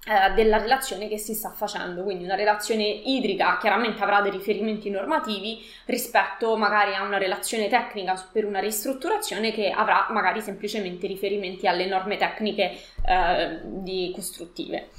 eh, 0.09 0.33
della 0.35 0.59
relazione 0.59 1.09
che 1.09 1.19
si 1.19 1.35
sta 1.35 1.51
facendo, 1.51 2.05
quindi 2.05 2.23
una 2.23 2.37
relazione 2.37 2.85
idrica 2.85 3.59
chiaramente 3.59 4.05
avrà 4.05 4.21
dei 4.21 4.31
riferimenti 4.31 4.89
normativi 4.89 5.69
rispetto 5.87 6.57
magari 6.57 6.95
a 6.95 7.03
una 7.03 7.19
relazione 7.19 7.67
tecnica 7.67 8.15
per 8.31 8.45
una 8.45 8.61
ristrutturazione 8.61 9.51
che 9.51 9.69
avrà 9.69 10.07
magari 10.11 10.41
semplicemente 10.43 11.09
riferimenti 11.09 11.67
alle 11.67 11.87
norme 11.87 12.19
tecniche 12.19 12.79
eh, 13.05 14.13
costruttive. 14.15 14.91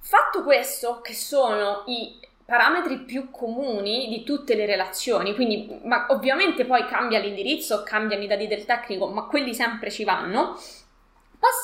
Fatto 0.00 0.44
questo, 0.44 1.00
che 1.00 1.14
sono 1.14 1.84
i 1.86 2.20
parametri 2.50 2.98
più 2.98 3.30
comuni 3.30 4.08
di 4.08 4.24
tutte 4.24 4.56
le 4.56 4.66
relazioni, 4.66 5.36
quindi 5.36 5.78
ma 5.84 6.06
ovviamente 6.08 6.64
poi 6.64 6.84
cambia 6.84 7.20
l'indirizzo, 7.20 7.84
cambiano 7.84 8.24
i 8.24 8.26
dati 8.26 8.48
del 8.48 8.64
tecnico, 8.64 9.06
ma 9.06 9.22
quelli 9.26 9.54
sempre 9.54 9.88
ci 9.88 10.02
vanno, 10.02 10.58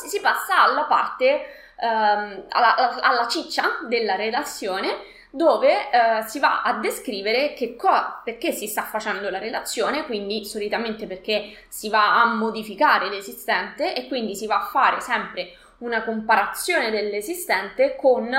si 0.07 0.21
passa 0.21 0.63
alla 0.63 0.85
parte 0.85 1.45
ehm, 1.81 2.45
alla, 2.51 3.01
alla, 3.01 3.27
ciccia 3.27 3.81
della 3.89 4.15
relazione 4.15 5.15
dove 5.31 5.91
eh, 5.91 6.23
si 6.23 6.39
va 6.39 6.63
a 6.63 6.75
descrivere 6.75 7.53
che 7.55 7.75
co- 7.75 8.21
perché 8.23 8.53
si 8.53 8.69
sta 8.69 8.83
facendo 8.83 9.29
la 9.29 9.41
relazione, 9.41 10.05
quindi 10.07 10.45
solitamente 10.45 11.09
perché 11.09 11.65
si 11.69 11.89
va 11.89 12.23
a 12.23 12.27
modificare 12.27 13.09
l'esistente 13.09 13.93
e 13.93 14.07
quindi 14.07 14.37
si 14.37 14.47
va 14.47 14.61
a 14.61 14.67
fare 14.67 15.01
sempre 15.01 15.57
una 15.79 16.05
comparazione 16.05 16.93
dell'esistente 16.93 17.97
con 17.97 18.33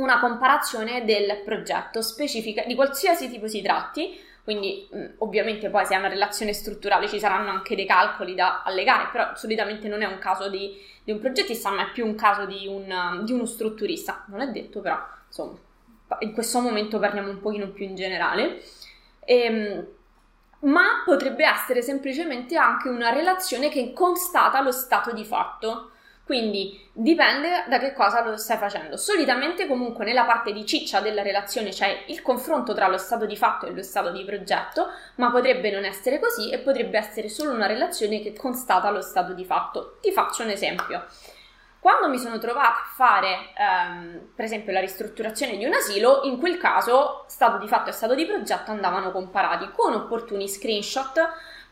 una 0.00 0.20
comparazione 0.20 1.04
del 1.04 1.42
progetto 1.44 2.02
specifica 2.02 2.64
di 2.64 2.74
qualsiasi 2.74 3.30
tipo 3.30 3.46
si 3.46 3.62
tratti, 3.62 4.18
quindi 4.42 4.88
mh, 4.90 5.04
ovviamente 5.18 5.68
poi 5.70 5.84
se 5.84 5.94
è 5.94 5.98
una 5.98 6.08
relazione 6.08 6.52
strutturale 6.52 7.08
ci 7.08 7.18
saranno 7.18 7.50
anche 7.50 7.76
dei 7.76 7.86
calcoli 7.86 8.34
da 8.34 8.62
allegare, 8.64 9.08
però 9.12 9.34
solitamente 9.34 9.88
non 9.88 10.02
è 10.02 10.06
un 10.06 10.18
caso 10.18 10.48
di 10.48 10.88
di 11.02 11.12
un 11.12 11.18
progettista, 11.18 11.70
ma 11.70 11.88
è 11.88 11.92
più 11.92 12.06
un 12.06 12.14
caso 12.14 12.46
di, 12.46 12.66
un, 12.66 13.22
di 13.24 13.32
uno 13.32 13.44
strutturista. 13.44 14.24
Non 14.28 14.40
è 14.40 14.48
detto, 14.50 14.80
però, 14.80 14.98
insomma, 15.26 15.56
in 16.20 16.32
questo 16.32 16.60
momento 16.60 16.98
parliamo 16.98 17.30
un 17.30 17.40
pochino 17.40 17.68
più 17.68 17.84
in 17.84 17.94
generale. 17.94 18.62
Ehm, 19.24 19.86
ma 20.60 21.02
potrebbe 21.04 21.44
essere 21.44 21.80
semplicemente 21.82 22.56
anche 22.56 22.88
una 22.88 23.10
relazione 23.10 23.70
che 23.70 23.92
constata 23.92 24.60
lo 24.60 24.72
stato 24.72 25.12
di 25.12 25.24
fatto. 25.24 25.89
Quindi 26.30 26.88
dipende 26.92 27.64
da 27.66 27.80
che 27.80 27.92
cosa 27.92 28.22
lo 28.22 28.36
stai 28.36 28.56
facendo. 28.56 28.96
Solitamente 28.96 29.66
comunque 29.66 30.04
nella 30.04 30.22
parte 30.22 30.52
di 30.52 30.64
ciccia 30.64 31.00
della 31.00 31.22
relazione 31.22 31.70
c'è 31.70 32.04
il 32.06 32.22
confronto 32.22 32.72
tra 32.72 32.86
lo 32.86 32.98
stato 32.98 33.26
di 33.26 33.36
fatto 33.36 33.66
e 33.66 33.72
lo 33.72 33.82
stato 33.82 34.12
di 34.12 34.24
progetto, 34.24 34.92
ma 35.16 35.32
potrebbe 35.32 35.72
non 35.72 35.84
essere 35.84 36.20
così 36.20 36.52
e 36.52 36.60
potrebbe 36.60 36.98
essere 36.98 37.28
solo 37.28 37.50
una 37.50 37.66
relazione 37.66 38.20
che 38.20 38.32
constata 38.32 38.90
lo 38.90 39.00
stato 39.00 39.32
di 39.32 39.44
fatto. 39.44 39.96
Ti 40.00 40.12
faccio 40.12 40.44
un 40.44 40.50
esempio. 40.50 41.04
Quando 41.80 42.08
mi 42.08 42.18
sono 42.18 42.38
trovata 42.38 42.76
a 42.76 42.92
fare, 42.94 43.52
ehm, 43.56 44.28
per 44.32 44.44
esempio, 44.44 44.72
la 44.72 44.78
ristrutturazione 44.78 45.56
di 45.56 45.64
un 45.64 45.72
asilo, 45.72 46.20
in 46.22 46.38
quel 46.38 46.58
caso 46.58 47.24
stato 47.26 47.58
di 47.58 47.66
fatto 47.66 47.90
e 47.90 47.92
stato 47.92 48.14
di 48.14 48.24
progetto 48.24 48.70
andavano 48.70 49.10
comparati 49.10 49.68
con 49.74 49.94
opportuni 49.94 50.46
screenshot 50.46 51.18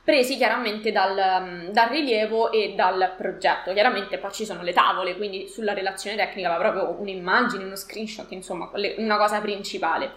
presi 0.09 0.39
chiaramente 0.39 0.91
dal, 0.91 1.43
mm, 1.43 1.69
dal, 1.69 1.91
rilievo 1.91 2.51
e 2.51 2.73
dal 2.75 3.13
progetto. 3.15 3.75
Chiaramente 3.75 4.17
poi 4.17 4.33
ci 4.33 4.47
sono 4.47 4.63
le 4.63 4.73
tavole, 4.73 5.19
quindi 5.19 5.49
sulla 5.49 5.75
relazione 5.75 6.17
tecnica 6.17 6.49
va 6.49 6.57
proprio 6.57 6.99
un'immagine, 6.99 7.63
uno 7.63 7.77
screenshot, 7.77 8.33
insomma, 8.33 8.71
una 8.97 9.19
cosa 9.19 9.39
principale. 9.43 10.15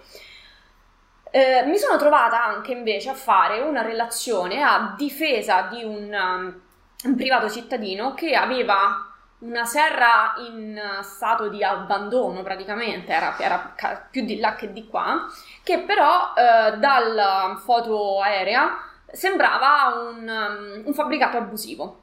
Eh, 1.30 1.66
mi 1.66 1.78
sono 1.78 1.98
trovata 1.98 2.42
anche 2.42 2.72
invece 2.72 3.10
a 3.10 3.14
fare 3.16 3.60
una 3.60 3.82
relazione 3.82 4.62
a 4.64 4.96
difesa 4.98 5.64
di 5.64 5.84
un, 5.84 6.10
um, 6.10 6.62
un 7.04 7.16
privato 7.18 7.50
cittadino 7.50 8.14
che 8.14 8.34
aveva 8.34 9.14
una 9.40 9.66
serra 9.66 10.36
in 10.38 10.80
stato 11.02 11.50
di 11.50 11.66
abbandono 11.66 12.44
praticamente, 12.44 13.12
era, 13.12 13.38
era, 13.38 13.76
più 14.10 14.24
di 14.24 14.40
là 14.40 14.56
che 14.56 14.72
di 14.72 14.88
qua, 14.88 15.28
che 15.64 15.80
però 15.80 16.34
eh, 16.34 16.78
dalla 16.78 17.60
foto 17.62 18.22
aerea 18.22 18.86
sembrava 19.12 20.10
un, 20.10 20.27
um, 20.27 20.84
un 20.86 20.94
fabbricato 20.94 21.38
abusivo. 21.38 22.01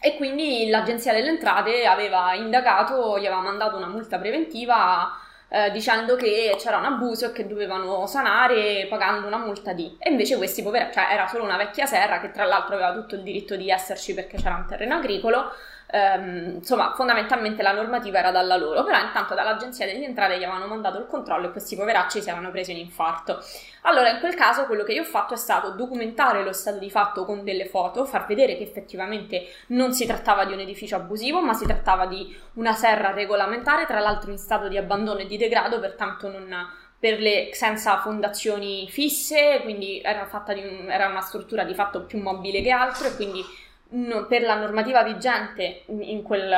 E 0.00 0.16
quindi 0.16 0.68
l'Agenzia 0.68 1.12
delle 1.12 1.28
Entrate 1.28 1.86
aveva 1.86 2.34
indagato, 2.34 3.18
gli 3.18 3.26
aveva 3.26 3.40
mandato 3.40 3.76
una 3.76 3.86
multa 3.86 4.18
preventiva 4.18 5.16
eh, 5.48 5.70
dicendo 5.70 6.16
che 6.16 6.56
c'era 6.58 6.78
un 6.78 6.86
abuso 6.86 7.26
e 7.26 7.32
che 7.32 7.46
dovevano 7.46 8.06
sanare 8.06 8.86
pagando 8.88 9.26
una 9.26 9.36
multa 9.36 9.72
di. 9.72 9.94
E 9.98 10.10
invece 10.10 10.38
questi 10.38 10.62
poveri, 10.62 10.90
cioè 10.92 11.08
era 11.10 11.26
solo 11.26 11.44
una 11.44 11.56
vecchia 11.56 11.86
serra 11.86 12.20
che 12.20 12.30
tra 12.30 12.46
l'altro 12.46 12.74
aveva 12.74 12.92
tutto 12.94 13.14
il 13.14 13.22
diritto 13.22 13.54
di 13.54 13.68
esserci 13.70 14.14
perché 14.14 14.38
c'era 14.38 14.56
un 14.56 14.66
terreno 14.66 14.96
agricolo, 14.96 15.52
ehm, 15.86 16.54
insomma 16.56 16.92
fondamentalmente 16.94 17.62
la 17.62 17.72
normativa 17.72 18.18
era 18.18 18.30
dalla 18.30 18.56
loro, 18.56 18.82
però 18.84 18.98
intanto 19.00 19.34
dall'agenzia 19.34 19.86
delle 19.86 20.04
entrate 20.04 20.38
gli 20.38 20.44
avevano 20.44 20.66
mandato 20.66 20.98
il 20.98 21.06
controllo 21.06 21.48
e 21.48 21.50
questi 21.50 21.76
poveracci 21.76 22.20
si 22.20 22.30
avevano 22.30 22.50
preso 22.50 22.70
un 22.70 22.78
infarto. 22.78 23.42
Allora 23.82 24.10
in 24.10 24.20
quel 24.20 24.34
caso 24.34 24.66
quello 24.66 24.84
che 24.84 24.92
io 24.92 25.02
ho 25.02 25.06
fatto 25.06 25.34
è 25.34 25.36
stato 25.36 25.70
documentare 25.70 26.42
lo 26.42 26.52
stato 26.52 26.78
di 26.78 26.90
fatto 26.90 27.24
con 27.24 27.44
delle 27.44 27.66
foto, 27.66 28.04
far 28.04 28.26
vedere 28.26 28.56
che 28.56 28.62
effettivamente 28.62 29.46
non 29.68 29.92
si 29.92 30.06
trattava 30.06 30.44
di 30.44 30.52
un 30.52 30.60
edificio 30.60 30.96
abusivo, 30.96 31.42
ma 31.42 31.52
si 31.54 31.66
trattava 31.66 32.06
di 32.06 32.34
una 32.54 32.72
serra 32.72 33.12
regolamentare, 33.12 33.86
tra 33.86 34.00
l'altro 34.00 34.30
in 34.30 34.38
stato 34.38 34.68
di 34.68 34.76
abbandono 34.76 35.20
e 35.20 35.26
di 35.26 35.36
degrado, 35.36 35.80
pertanto 35.80 36.28
non 36.28 36.80
per 37.02 37.18
le, 37.18 37.48
senza 37.52 37.98
fondazioni 37.98 38.88
fisse, 38.88 39.58
quindi 39.64 40.00
era, 40.00 40.28
un, 40.30 40.86
era 40.88 41.08
una 41.08 41.20
struttura 41.20 41.64
di 41.64 41.74
fatto 41.74 42.04
più 42.04 42.20
mobile 42.22 42.62
che 42.62 42.70
altro 42.70 43.08
e 43.08 43.16
quindi 43.16 43.44
no, 43.92 44.26
per 44.26 44.42
la 44.42 44.56
normativa 44.56 45.02
vigente 45.02 45.84
in 45.86 46.22
quel, 46.22 46.52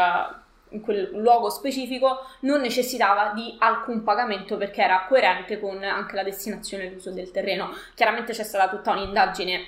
in 0.70 0.80
quel 0.80 1.10
luogo 1.12 1.50
specifico 1.50 2.26
non 2.40 2.60
necessitava 2.60 3.32
di 3.34 3.56
alcun 3.58 4.02
pagamento 4.02 4.56
perché 4.56 4.82
era 4.82 5.04
coerente 5.08 5.60
con 5.60 5.82
anche 5.82 6.16
la 6.16 6.22
destinazione 6.22 6.84
e 6.84 6.90
l'uso 6.90 7.10
del 7.10 7.30
terreno. 7.30 7.70
Chiaramente 7.94 8.32
c'è 8.32 8.44
stata 8.44 8.68
tutta 8.68 8.92
un'indagine 8.92 9.66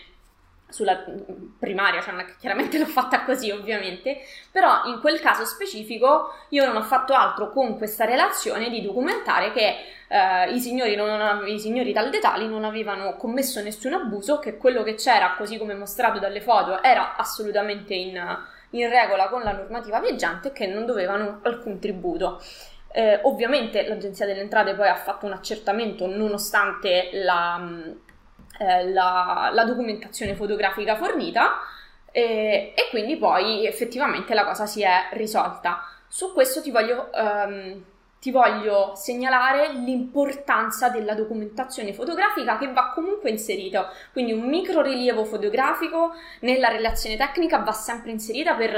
sulla 0.68 1.04
primaria, 1.58 2.02
cioè 2.02 2.14
chiaramente 2.38 2.78
l'ho 2.78 2.86
fatta 2.86 3.24
così 3.24 3.50
ovviamente, 3.50 4.18
però 4.50 4.84
in 4.86 5.00
quel 5.00 5.20
caso 5.20 5.44
specifico 5.44 6.32
io 6.50 6.66
non 6.66 6.76
ho 6.76 6.82
fatto 6.82 7.14
altro 7.14 7.50
con 7.50 7.76
questa 7.76 8.04
relazione 8.04 8.68
di 8.68 8.82
documentare 8.82 9.52
che 9.52 9.76
eh, 10.08 10.52
i, 10.52 10.60
signori 10.60 10.94
non, 10.96 11.46
i 11.46 11.58
signori 11.58 11.92
taldetali 11.92 12.48
non 12.48 12.64
avevano 12.64 13.16
commesso 13.16 13.62
nessun 13.62 13.94
abuso, 13.94 14.38
che 14.38 14.56
quello 14.56 14.82
che 14.82 14.94
c'era, 14.94 15.34
così 15.36 15.58
come 15.58 15.74
mostrato 15.74 16.18
dalle 16.18 16.40
foto, 16.40 16.82
era 16.82 17.16
assolutamente 17.16 17.94
in, 17.94 18.20
in 18.70 18.88
regola 18.88 19.28
con 19.28 19.42
la 19.42 19.52
normativa 19.52 20.00
vigente 20.00 20.48
e 20.48 20.52
che 20.52 20.66
non 20.66 20.86
dovevano 20.86 21.40
alcun 21.42 21.78
tributo. 21.78 22.40
Eh, 22.92 23.20
ovviamente 23.24 23.86
l'Agenzia 23.86 24.24
delle 24.24 24.40
Entrate 24.40 24.74
poi 24.74 24.88
ha 24.88 24.94
fatto 24.94 25.26
un 25.26 25.32
accertamento 25.32 26.06
nonostante 26.06 27.10
la 27.12 27.60
eh, 28.58 28.88
la, 28.90 29.50
la, 29.52 29.64
documentazione 29.64 30.34
fotografica 30.34 30.96
fornita 30.96 31.60
e, 32.10 32.72
e, 32.74 32.88
quindi 32.90 33.16
poi 33.16 33.66
effettivamente 33.66 34.34
la 34.34 34.44
cosa 34.44 34.66
si 34.66 34.82
è 34.82 35.08
risolta. 35.12 35.86
Su 36.08 36.32
questo 36.32 36.62
ti 36.62 36.70
voglio, 36.70 37.10
um, 37.12 37.82
ti 38.20 38.30
voglio 38.30 38.94
segnalare 38.94 39.72
l'importanza 39.72 40.88
della 40.88 41.14
documentazione 41.14 41.92
fotografica 41.92 42.56
che 42.56 42.72
va 42.72 42.92
comunque 42.94 43.30
inserita, 43.30 43.92
quindi 44.12 44.32
un 44.32 44.48
micro 44.48 44.80
rilievo 44.80 45.24
fotografico 45.24 46.14
nella 46.40 46.68
relazione 46.68 47.16
tecnica 47.16 47.58
va 47.58 47.72
sempre 47.72 48.12
inserita 48.12 48.54
per, 48.54 48.74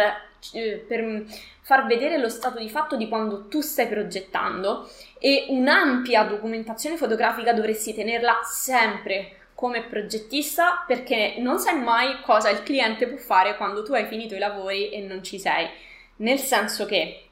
eh, 0.52 0.84
per 0.86 1.24
far 1.62 1.86
vedere 1.86 2.18
lo 2.18 2.28
stato 2.28 2.58
di 2.58 2.68
fatto 2.68 2.96
di 2.96 3.08
quando 3.08 3.46
tu 3.46 3.60
stai 3.60 3.86
progettando 3.86 4.88
e 5.18 5.46
un'ampia 5.50 6.24
documentazione 6.24 6.96
fotografica 6.96 7.52
dovresti 7.52 7.94
tenerla 7.94 8.40
sempre 8.42 9.37
come 9.58 9.82
progettista 9.82 10.84
perché 10.86 11.34
non 11.38 11.58
sai 11.58 11.80
mai 11.80 12.20
cosa 12.20 12.48
il 12.48 12.62
cliente 12.62 13.08
può 13.08 13.16
fare 13.16 13.56
quando 13.56 13.82
tu 13.82 13.92
hai 13.92 14.06
finito 14.06 14.36
i 14.36 14.38
lavori 14.38 14.90
e 14.90 15.00
non 15.00 15.20
ci 15.24 15.40
sei. 15.40 15.68
Nel 16.18 16.38
senso 16.38 16.86
che 16.86 17.24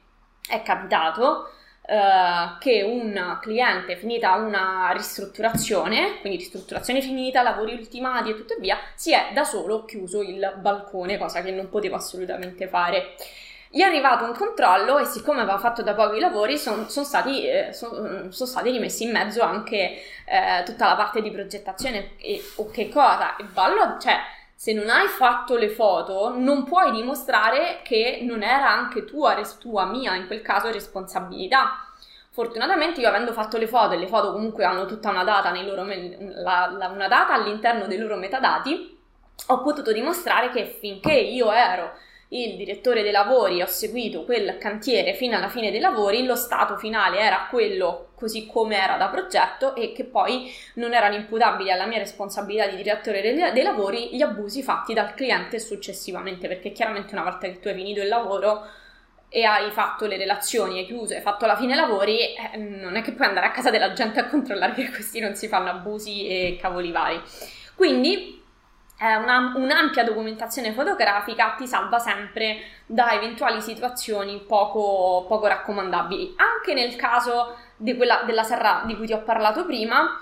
è 0.45 0.61
capitato 0.61 1.51
uh, 1.83 2.57
che 2.59 2.81
un 2.81 3.37
cliente 3.41 3.95
finita 3.95 4.35
una 4.35 4.91
ristrutturazione, 4.91 6.19
quindi 6.19 6.39
ristrutturazione 6.39 6.99
finita, 6.99 7.41
lavori 7.41 7.71
ultimati 7.71 8.31
e 8.31 8.35
tutto 8.35 8.57
via, 8.59 8.77
si 8.93 9.13
è 9.13 9.29
da 9.33 9.45
solo 9.45 9.85
chiuso 9.85 10.21
il 10.21 10.53
balcone, 10.59 11.17
cosa 11.17 11.41
che 11.41 11.51
non 11.51 11.69
potevo 11.69 11.95
assolutamente 11.95 12.67
fare. 12.67 13.15
Gli 13.69 13.81
è 13.81 13.83
arrivato 13.83 14.23
un 14.23 14.33
controllo 14.33 14.97
e 14.97 15.05
siccome 15.05 15.41
aveva 15.41 15.57
fatto 15.57 15.81
da 15.83 15.93
poco 15.93 16.15
i 16.15 16.19
lavori 16.19 16.57
sono 16.57 16.87
son 16.87 17.03
stati, 17.03 17.45
eh, 17.45 17.73
son, 17.73 18.27
son 18.31 18.47
stati, 18.47 18.71
rimessi 18.71 19.03
in 19.03 19.11
mezzo 19.11 19.41
anche 19.41 20.01
eh, 20.25 20.63
tutta 20.63 20.87
la 20.87 20.95
parte 20.95 21.21
di 21.21 21.31
progettazione 21.31 22.11
e, 22.17 22.41
o 22.55 22.69
che 22.69 22.87
cosa. 22.89 23.35
Il 23.39 23.47
ballo, 23.47 23.97
cioè, 23.99 24.15
se 24.55 24.73
non 24.73 24.89
hai 24.89 25.07
fatto 25.07 25.57
le 25.57 25.69
foto 25.69 26.33
non 26.37 26.63
puoi 26.63 26.91
dimostrare 26.91 27.81
che 27.83 28.19
non 28.23 28.41
era 28.41 28.71
anche 28.71 29.03
tua, 29.03 29.35
tua, 29.59 29.85
mia, 29.85 30.15
in 30.15 30.27
quel 30.27 30.41
caso 30.41 30.71
responsabilità. 30.71 31.83
Fortunatamente 32.31 33.01
io 33.01 33.09
avendo 33.09 33.33
fatto 33.33 33.57
le 33.57 33.67
foto 33.67 33.93
e 33.93 33.97
le 33.97 34.07
foto 34.07 34.31
comunque 34.31 34.63
hanno 34.63 34.85
tutta 34.85 35.09
una 35.09 35.23
data, 35.23 35.51
loro, 35.61 35.83
la, 35.83 36.67
la, 36.71 36.87
una 36.87 37.07
data 37.07 37.33
all'interno 37.33 37.87
dei 37.87 37.97
loro 37.97 38.15
metadati, 38.15 38.97
ho 39.47 39.61
potuto 39.61 39.91
dimostrare 39.91 40.49
che 40.49 40.65
finché 40.65 41.13
io 41.13 41.51
ero 41.51 41.93
il 42.29 42.57
direttore 42.57 43.03
dei 43.03 43.11
lavori, 43.11 43.61
ho 43.61 43.67
seguito 43.67 44.25
quel 44.25 44.57
cantiere 44.57 45.13
fino 45.13 45.37
alla 45.37 45.47
fine 45.47 45.71
dei 45.71 45.79
lavori, 45.79 46.25
lo 46.25 46.35
stato 46.35 46.75
finale 46.75 47.19
era 47.19 47.47
quello 47.49 48.09
così 48.15 48.47
come 48.47 48.81
era 48.81 48.97
da 48.97 49.07
progetto 49.07 49.75
e 49.75 49.93
che 49.93 50.03
poi 50.03 50.51
non 50.75 50.93
erano 50.93 51.15
imputabili 51.15 51.71
alla 51.71 51.85
mia 51.85 51.99
responsabilità 51.99 52.67
di 52.67 52.75
direttore 52.75 53.21
dei, 53.21 53.63
lavori 53.63 54.09
gli 54.11 54.21
abusi 54.21 54.61
fatti 54.61 54.93
dal 54.93 55.13
cliente 55.13 55.59
successivamente, 55.59 56.47
perché 56.49 56.71
chiaramente 56.71 57.13
una 57.13 57.23
volta 57.23 57.47
che 57.47 57.59
tu 57.59 57.69
hai 57.69 57.75
finito 57.75 58.01
il 58.01 58.09
lavoro 58.09 58.65
e 59.29 59.43
hai 59.43 59.71
fatto 59.71 60.05
le 60.05 60.17
relazioni, 60.17 60.79
hai 60.79 60.85
chiuso, 60.85 61.13
hai 61.13 61.21
fatto 61.21 61.45
la 61.45 61.55
fine 61.55 61.75
lavori, 61.75 62.33
eh, 62.35 62.57
non 62.57 62.95
è 62.95 63.01
che 63.01 63.13
puoi 63.13 63.27
andare 63.27 63.45
a 63.45 63.51
casa 63.51 63.69
della 63.69 63.93
gente 63.93 64.19
a 64.19 64.27
controllare 64.27 64.73
che 64.73 64.89
questi 64.89 65.19
non 65.19 65.35
si 65.35 65.47
fanno 65.47 65.69
abusi 65.69 66.27
e 66.27 66.57
cavoli 66.59 66.91
vari. 66.91 67.21
Quindi 67.75 68.43
una, 68.99 69.53
un'ampia 69.55 70.03
documentazione 70.03 70.73
fotografica 70.73 71.53
ti 71.57 71.67
salva 71.67 71.99
sempre 71.99 72.61
da 72.85 73.11
eventuali 73.11 73.61
situazioni 73.61 74.43
poco, 74.47 75.25
poco 75.27 75.47
raccomandabili. 75.47 76.35
Anche 76.37 76.73
nel 76.73 76.95
caso 76.95 77.55
quella, 77.77 78.23
della 78.25 78.43
serra 78.43 78.83
di 78.85 78.95
cui 78.95 79.05
ti 79.05 79.13
ho 79.13 79.21
parlato 79.21 79.65
prima, 79.65 80.19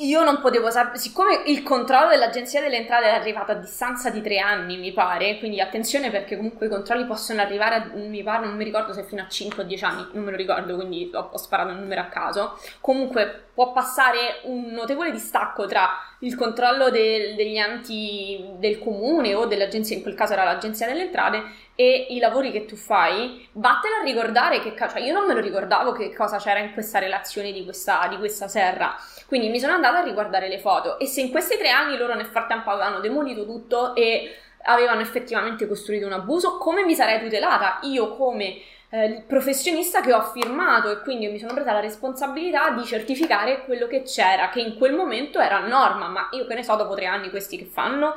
io 0.00 0.22
non 0.22 0.40
potevo 0.40 0.70
sapere, 0.70 0.96
siccome 0.96 1.42
il 1.46 1.64
controllo 1.64 2.10
dell'Agenzia 2.10 2.60
delle 2.60 2.76
Entrate 2.76 3.06
è 3.06 3.14
arrivato 3.14 3.50
a 3.50 3.56
distanza 3.56 4.10
di 4.10 4.20
tre 4.20 4.38
anni, 4.38 4.76
mi 4.76 4.92
pare, 4.92 5.38
quindi 5.38 5.60
attenzione 5.60 6.12
perché 6.12 6.36
comunque 6.36 6.66
i 6.66 6.68
controlli 6.68 7.04
possono 7.04 7.40
arrivare, 7.40 7.74
a, 7.74 7.90
mi 7.94 8.22
pare, 8.22 8.46
non 8.46 8.54
mi 8.54 8.62
ricordo 8.62 8.92
se 8.92 9.02
fino 9.02 9.22
a 9.22 9.28
5 9.28 9.64
o 9.64 9.66
10 9.66 9.84
anni, 9.84 10.06
non 10.12 10.22
me 10.22 10.30
lo 10.30 10.36
ricordo, 10.36 10.76
quindi 10.76 11.10
ho, 11.12 11.30
ho 11.32 11.36
sparato 11.36 11.70
un 11.70 11.80
numero 11.80 12.00
a 12.02 12.04
caso. 12.04 12.60
Comunque 12.80 13.46
può 13.52 13.72
passare 13.72 14.40
un 14.44 14.66
notevole 14.66 15.10
distacco 15.10 15.66
tra 15.66 15.90
il 16.20 16.36
controllo 16.36 16.90
del, 16.90 17.34
degli 17.34 17.56
enti 17.56 18.52
del 18.58 18.78
comune 18.78 19.34
o 19.34 19.46
dell'agenzia, 19.46 19.96
in 19.96 20.02
quel 20.02 20.14
caso 20.14 20.34
era 20.34 20.44
l'Agenzia 20.44 20.86
delle 20.86 21.02
Entrate, 21.06 21.42
e 21.80 22.06
i 22.10 22.18
lavori 22.18 22.50
che 22.50 22.64
tu 22.64 22.74
fai, 22.74 23.48
vattene 23.52 23.98
a 24.00 24.02
ricordare 24.02 24.58
che 24.58 24.74
cioè 24.76 25.00
io 25.00 25.12
non 25.12 25.28
me 25.28 25.34
lo 25.34 25.38
ricordavo 25.38 25.92
che 25.92 26.12
cosa 26.12 26.38
c'era 26.38 26.58
in 26.58 26.72
questa 26.72 26.98
relazione 26.98 27.52
di 27.52 27.62
questa, 27.62 28.04
di 28.08 28.16
questa 28.16 28.48
serra. 28.48 28.96
Quindi 29.28 29.48
mi 29.48 29.60
sono 29.60 29.74
andata 29.74 29.98
a 29.98 30.02
riguardare 30.02 30.48
le 30.48 30.58
foto 30.58 30.98
e 30.98 31.06
se 31.06 31.20
in 31.20 31.30
questi 31.30 31.56
tre 31.56 31.68
anni 31.68 31.96
loro 31.96 32.16
nel 32.16 32.26
frattempo 32.26 32.70
avevano 32.70 32.98
demolito 32.98 33.44
tutto 33.44 33.94
e 33.94 34.34
avevano 34.62 35.02
effettivamente 35.02 35.68
costruito 35.68 36.04
un 36.04 36.14
abuso, 36.14 36.58
come 36.58 36.84
mi 36.84 36.96
sarei 36.96 37.20
tutelata 37.20 37.78
io 37.82 38.16
come 38.16 38.56
eh, 38.90 39.22
professionista 39.24 40.00
che 40.00 40.12
ho 40.12 40.22
firmato 40.22 40.90
e 40.90 41.00
quindi 41.02 41.28
mi 41.28 41.38
sono 41.38 41.54
presa 41.54 41.72
la 41.72 41.80
responsabilità 41.80 42.70
di 42.70 42.84
certificare 42.84 43.64
quello 43.64 43.86
che 43.86 44.02
c'era, 44.02 44.48
che 44.48 44.60
in 44.60 44.76
quel 44.76 44.94
momento 44.94 45.38
era 45.38 45.60
norma, 45.60 46.08
ma 46.08 46.28
io 46.32 46.44
che 46.44 46.54
ne 46.54 46.64
so 46.64 46.74
dopo 46.74 46.94
tre 46.94 47.06
anni 47.06 47.30
questi 47.30 47.56
che 47.56 47.66
fanno. 47.66 48.14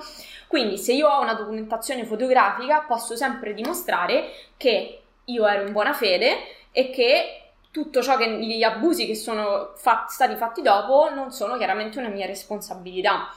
Quindi 0.52 0.78
se 0.78 0.92
io 0.92 1.08
ho 1.08 1.22
una 1.22 1.34
documentazione 1.34 2.04
fotografica 2.04 2.82
posso 2.82 3.16
sempre 3.16 3.54
dimostrare 3.54 4.34
che 4.58 5.02
io 5.24 5.48
ero 5.48 5.66
in 5.66 5.72
buona 5.72 5.94
fede 5.94 6.40
e 6.74 6.90
che 6.90 7.52
tutto 7.72 8.02
ciò 8.02 8.18
che 8.18 8.30
gli 8.30 8.62
abusi 8.62 9.06
che 9.06 9.16
sono 9.16 9.72
fatti, 9.78 10.12
stati 10.12 10.36
fatti 10.36 10.62
dopo 10.62 11.10
non 11.10 11.32
sono 11.32 11.56
chiaramente 11.56 12.00
una 12.00 12.10
mia 12.10 12.26
responsabilità. 12.26 13.34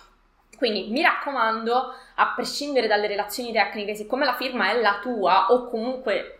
Quindi 0.57 0.89
mi 0.91 1.03
raccomando, 1.03 1.95
a 2.17 2.33
prescindere 2.35 2.89
dalle 2.89 3.07
relazioni 3.07 3.53
tecniche, 3.53 3.95
siccome 3.95 4.25
la 4.25 4.35
firma 4.35 4.71
è 4.71 4.81
la 4.81 4.99
tua 5.01 5.53
o 5.53 5.69
comunque 5.69 6.39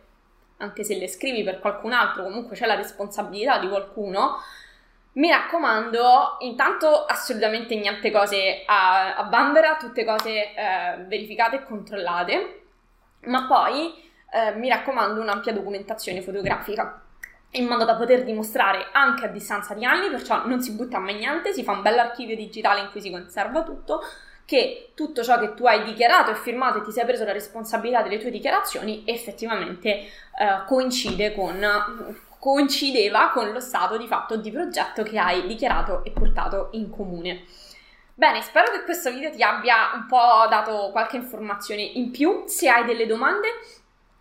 anche 0.57 0.83
se 0.83 0.99
le 0.99 1.07
scrivi 1.07 1.45
per 1.45 1.61
qualcun 1.61 1.93
altro, 1.93 2.25
comunque 2.25 2.57
c'è 2.57 2.67
la 2.67 2.75
responsabilità 2.75 3.59
di 3.59 3.69
qualcuno, 3.69 4.39
mi 5.15 5.29
raccomando, 5.29 6.37
intanto 6.41 7.05
assolutamente 7.05 7.75
niente 7.77 8.11
cose 8.11 8.63
a, 8.67 9.17
a 9.17 9.25
bandera, 9.25 9.77
tutte 9.77 10.05
cose 10.05 10.55
eh, 10.55 11.05
verificate 11.07 11.57
e 11.57 11.65
controllate, 11.65 12.63
ma 13.25 13.47
poi 13.47 13.95
eh, 14.33 14.55
mi 14.57 14.69
raccomando 14.69 15.21
un'ampia 15.21 15.53
documentazione 15.53 16.21
fotografica 16.21 17.01
in 17.57 17.67
modo 17.67 17.85
da 17.85 17.95
poter 17.95 18.25
dimostrare 18.25 18.89
anche 18.93 19.27
a 19.27 19.29
distanza 19.29 19.75
di 19.75 19.85
anni, 19.85 20.11
perciò 20.11 20.47
non 20.47 20.61
si 20.61 20.73
butta 20.73 20.99
mai 20.99 21.15
niente, 21.15 21.53
si 21.53 21.63
fa 21.63 21.73
un 21.73 21.83
bel 21.83 21.99
archivio 21.99 22.35
digitale 22.35 22.81
in 22.81 22.91
cui 22.91 23.01
si 23.01 23.11
conserva 23.11 23.63
tutto, 23.63 24.03
che 24.45 24.91
tutto 24.95 25.23
ciò 25.23 25.39
che 25.39 25.55
tu 25.55 25.65
hai 25.65 25.85
dichiarato 25.85 26.33
e 26.33 26.35
firmato 26.35 26.79
e 26.79 26.83
ti 26.83 26.91
sei 26.91 27.05
preso 27.05 27.25
la 27.25 27.33
responsabilità 27.33 28.03
delle 28.03 28.19
tue 28.19 28.31
dichiarazioni 28.31 29.05
effettivamente 29.07 29.89
eh, 29.91 30.09
coincide 30.67 31.33
con 31.33 31.65
coincideva 32.45 33.31
con 33.31 33.53
lo 33.53 33.59
stato 33.59 33.97
di 33.97 34.07
fatto 34.07 34.37
di 34.37 34.51
progetto 34.51 35.03
che 35.03 35.19
hai 35.19 35.47
dichiarato 35.47 36.05
e 36.05 36.11
portato 36.11 36.69
in 36.73 36.91
comune. 36.91 37.45
Bene, 38.13 38.43
spero 38.43 38.71
che 38.71 38.85
questo 38.85 39.11
video 39.11 39.31
ti 39.31 39.43
abbia 39.43 39.93
un 39.95 40.05
po' 40.07 40.47
dato 40.51 40.91
qualche 40.93 41.17
informazione 41.17 41.81
in 41.81 42.11
più. 42.11 42.45
Se 42.47 42.69
hai 42.69 42.85
delle 42.85 43.07
domande, 43.07 43.49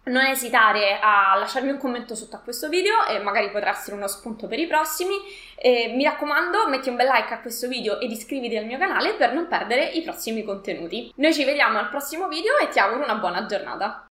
non 0.04 0.24
esitare 0.24 1.00
a 1.02 1.36
lasciarmi 1.38 1.72
un 1.72 1.78
commento 1.78 2.16
sotto 2.16 2.38
a 2.38 2.40
questo 2.40 2.70
video 2.70 3.06
e 3.08 3.20
magari 3.20 3.52
potrà 3.52 3.72
essere 3.72 3.98
uno 3.98 4.08
spunto 4.08 4.48
per 4.48 4.58
i 4.58 4.68
prossimi. 4.68 5.16
E 5.58 5.92
mi 5.94 6.06
raccomando, 6.06 6.70
metti 6.70 6.88
un 6.88 6.96
bel 6.96 7.08
like 7.08 7.34
a 7.34 7.42
questo 7.42 7.68
video 7.68 8.00
ed 8.00 8.10
iscriviti 8.10 8.56
al 8.56 8.66
mio 8.66 8.78
canale 8.78 9.16
per 9.16 9.34
non 9.34 9.50
perdere 9.50 9.84
i 9.84 10.02
prossimi 10.02 10.46
contenuti. 10.46 11.12
Noi 11.18 11.34
ci 11.34 11.44
vediamo 11.44 11.78
al 11.78 11.90
prossimo 11.90 12.30
video 12.30 12.58
e 12.58 12.70
ti 12.70 12.80
auguro 12.80 13.04
una 13.04 13.16
buona 13.16 13.46
giornata. 13.48 14.02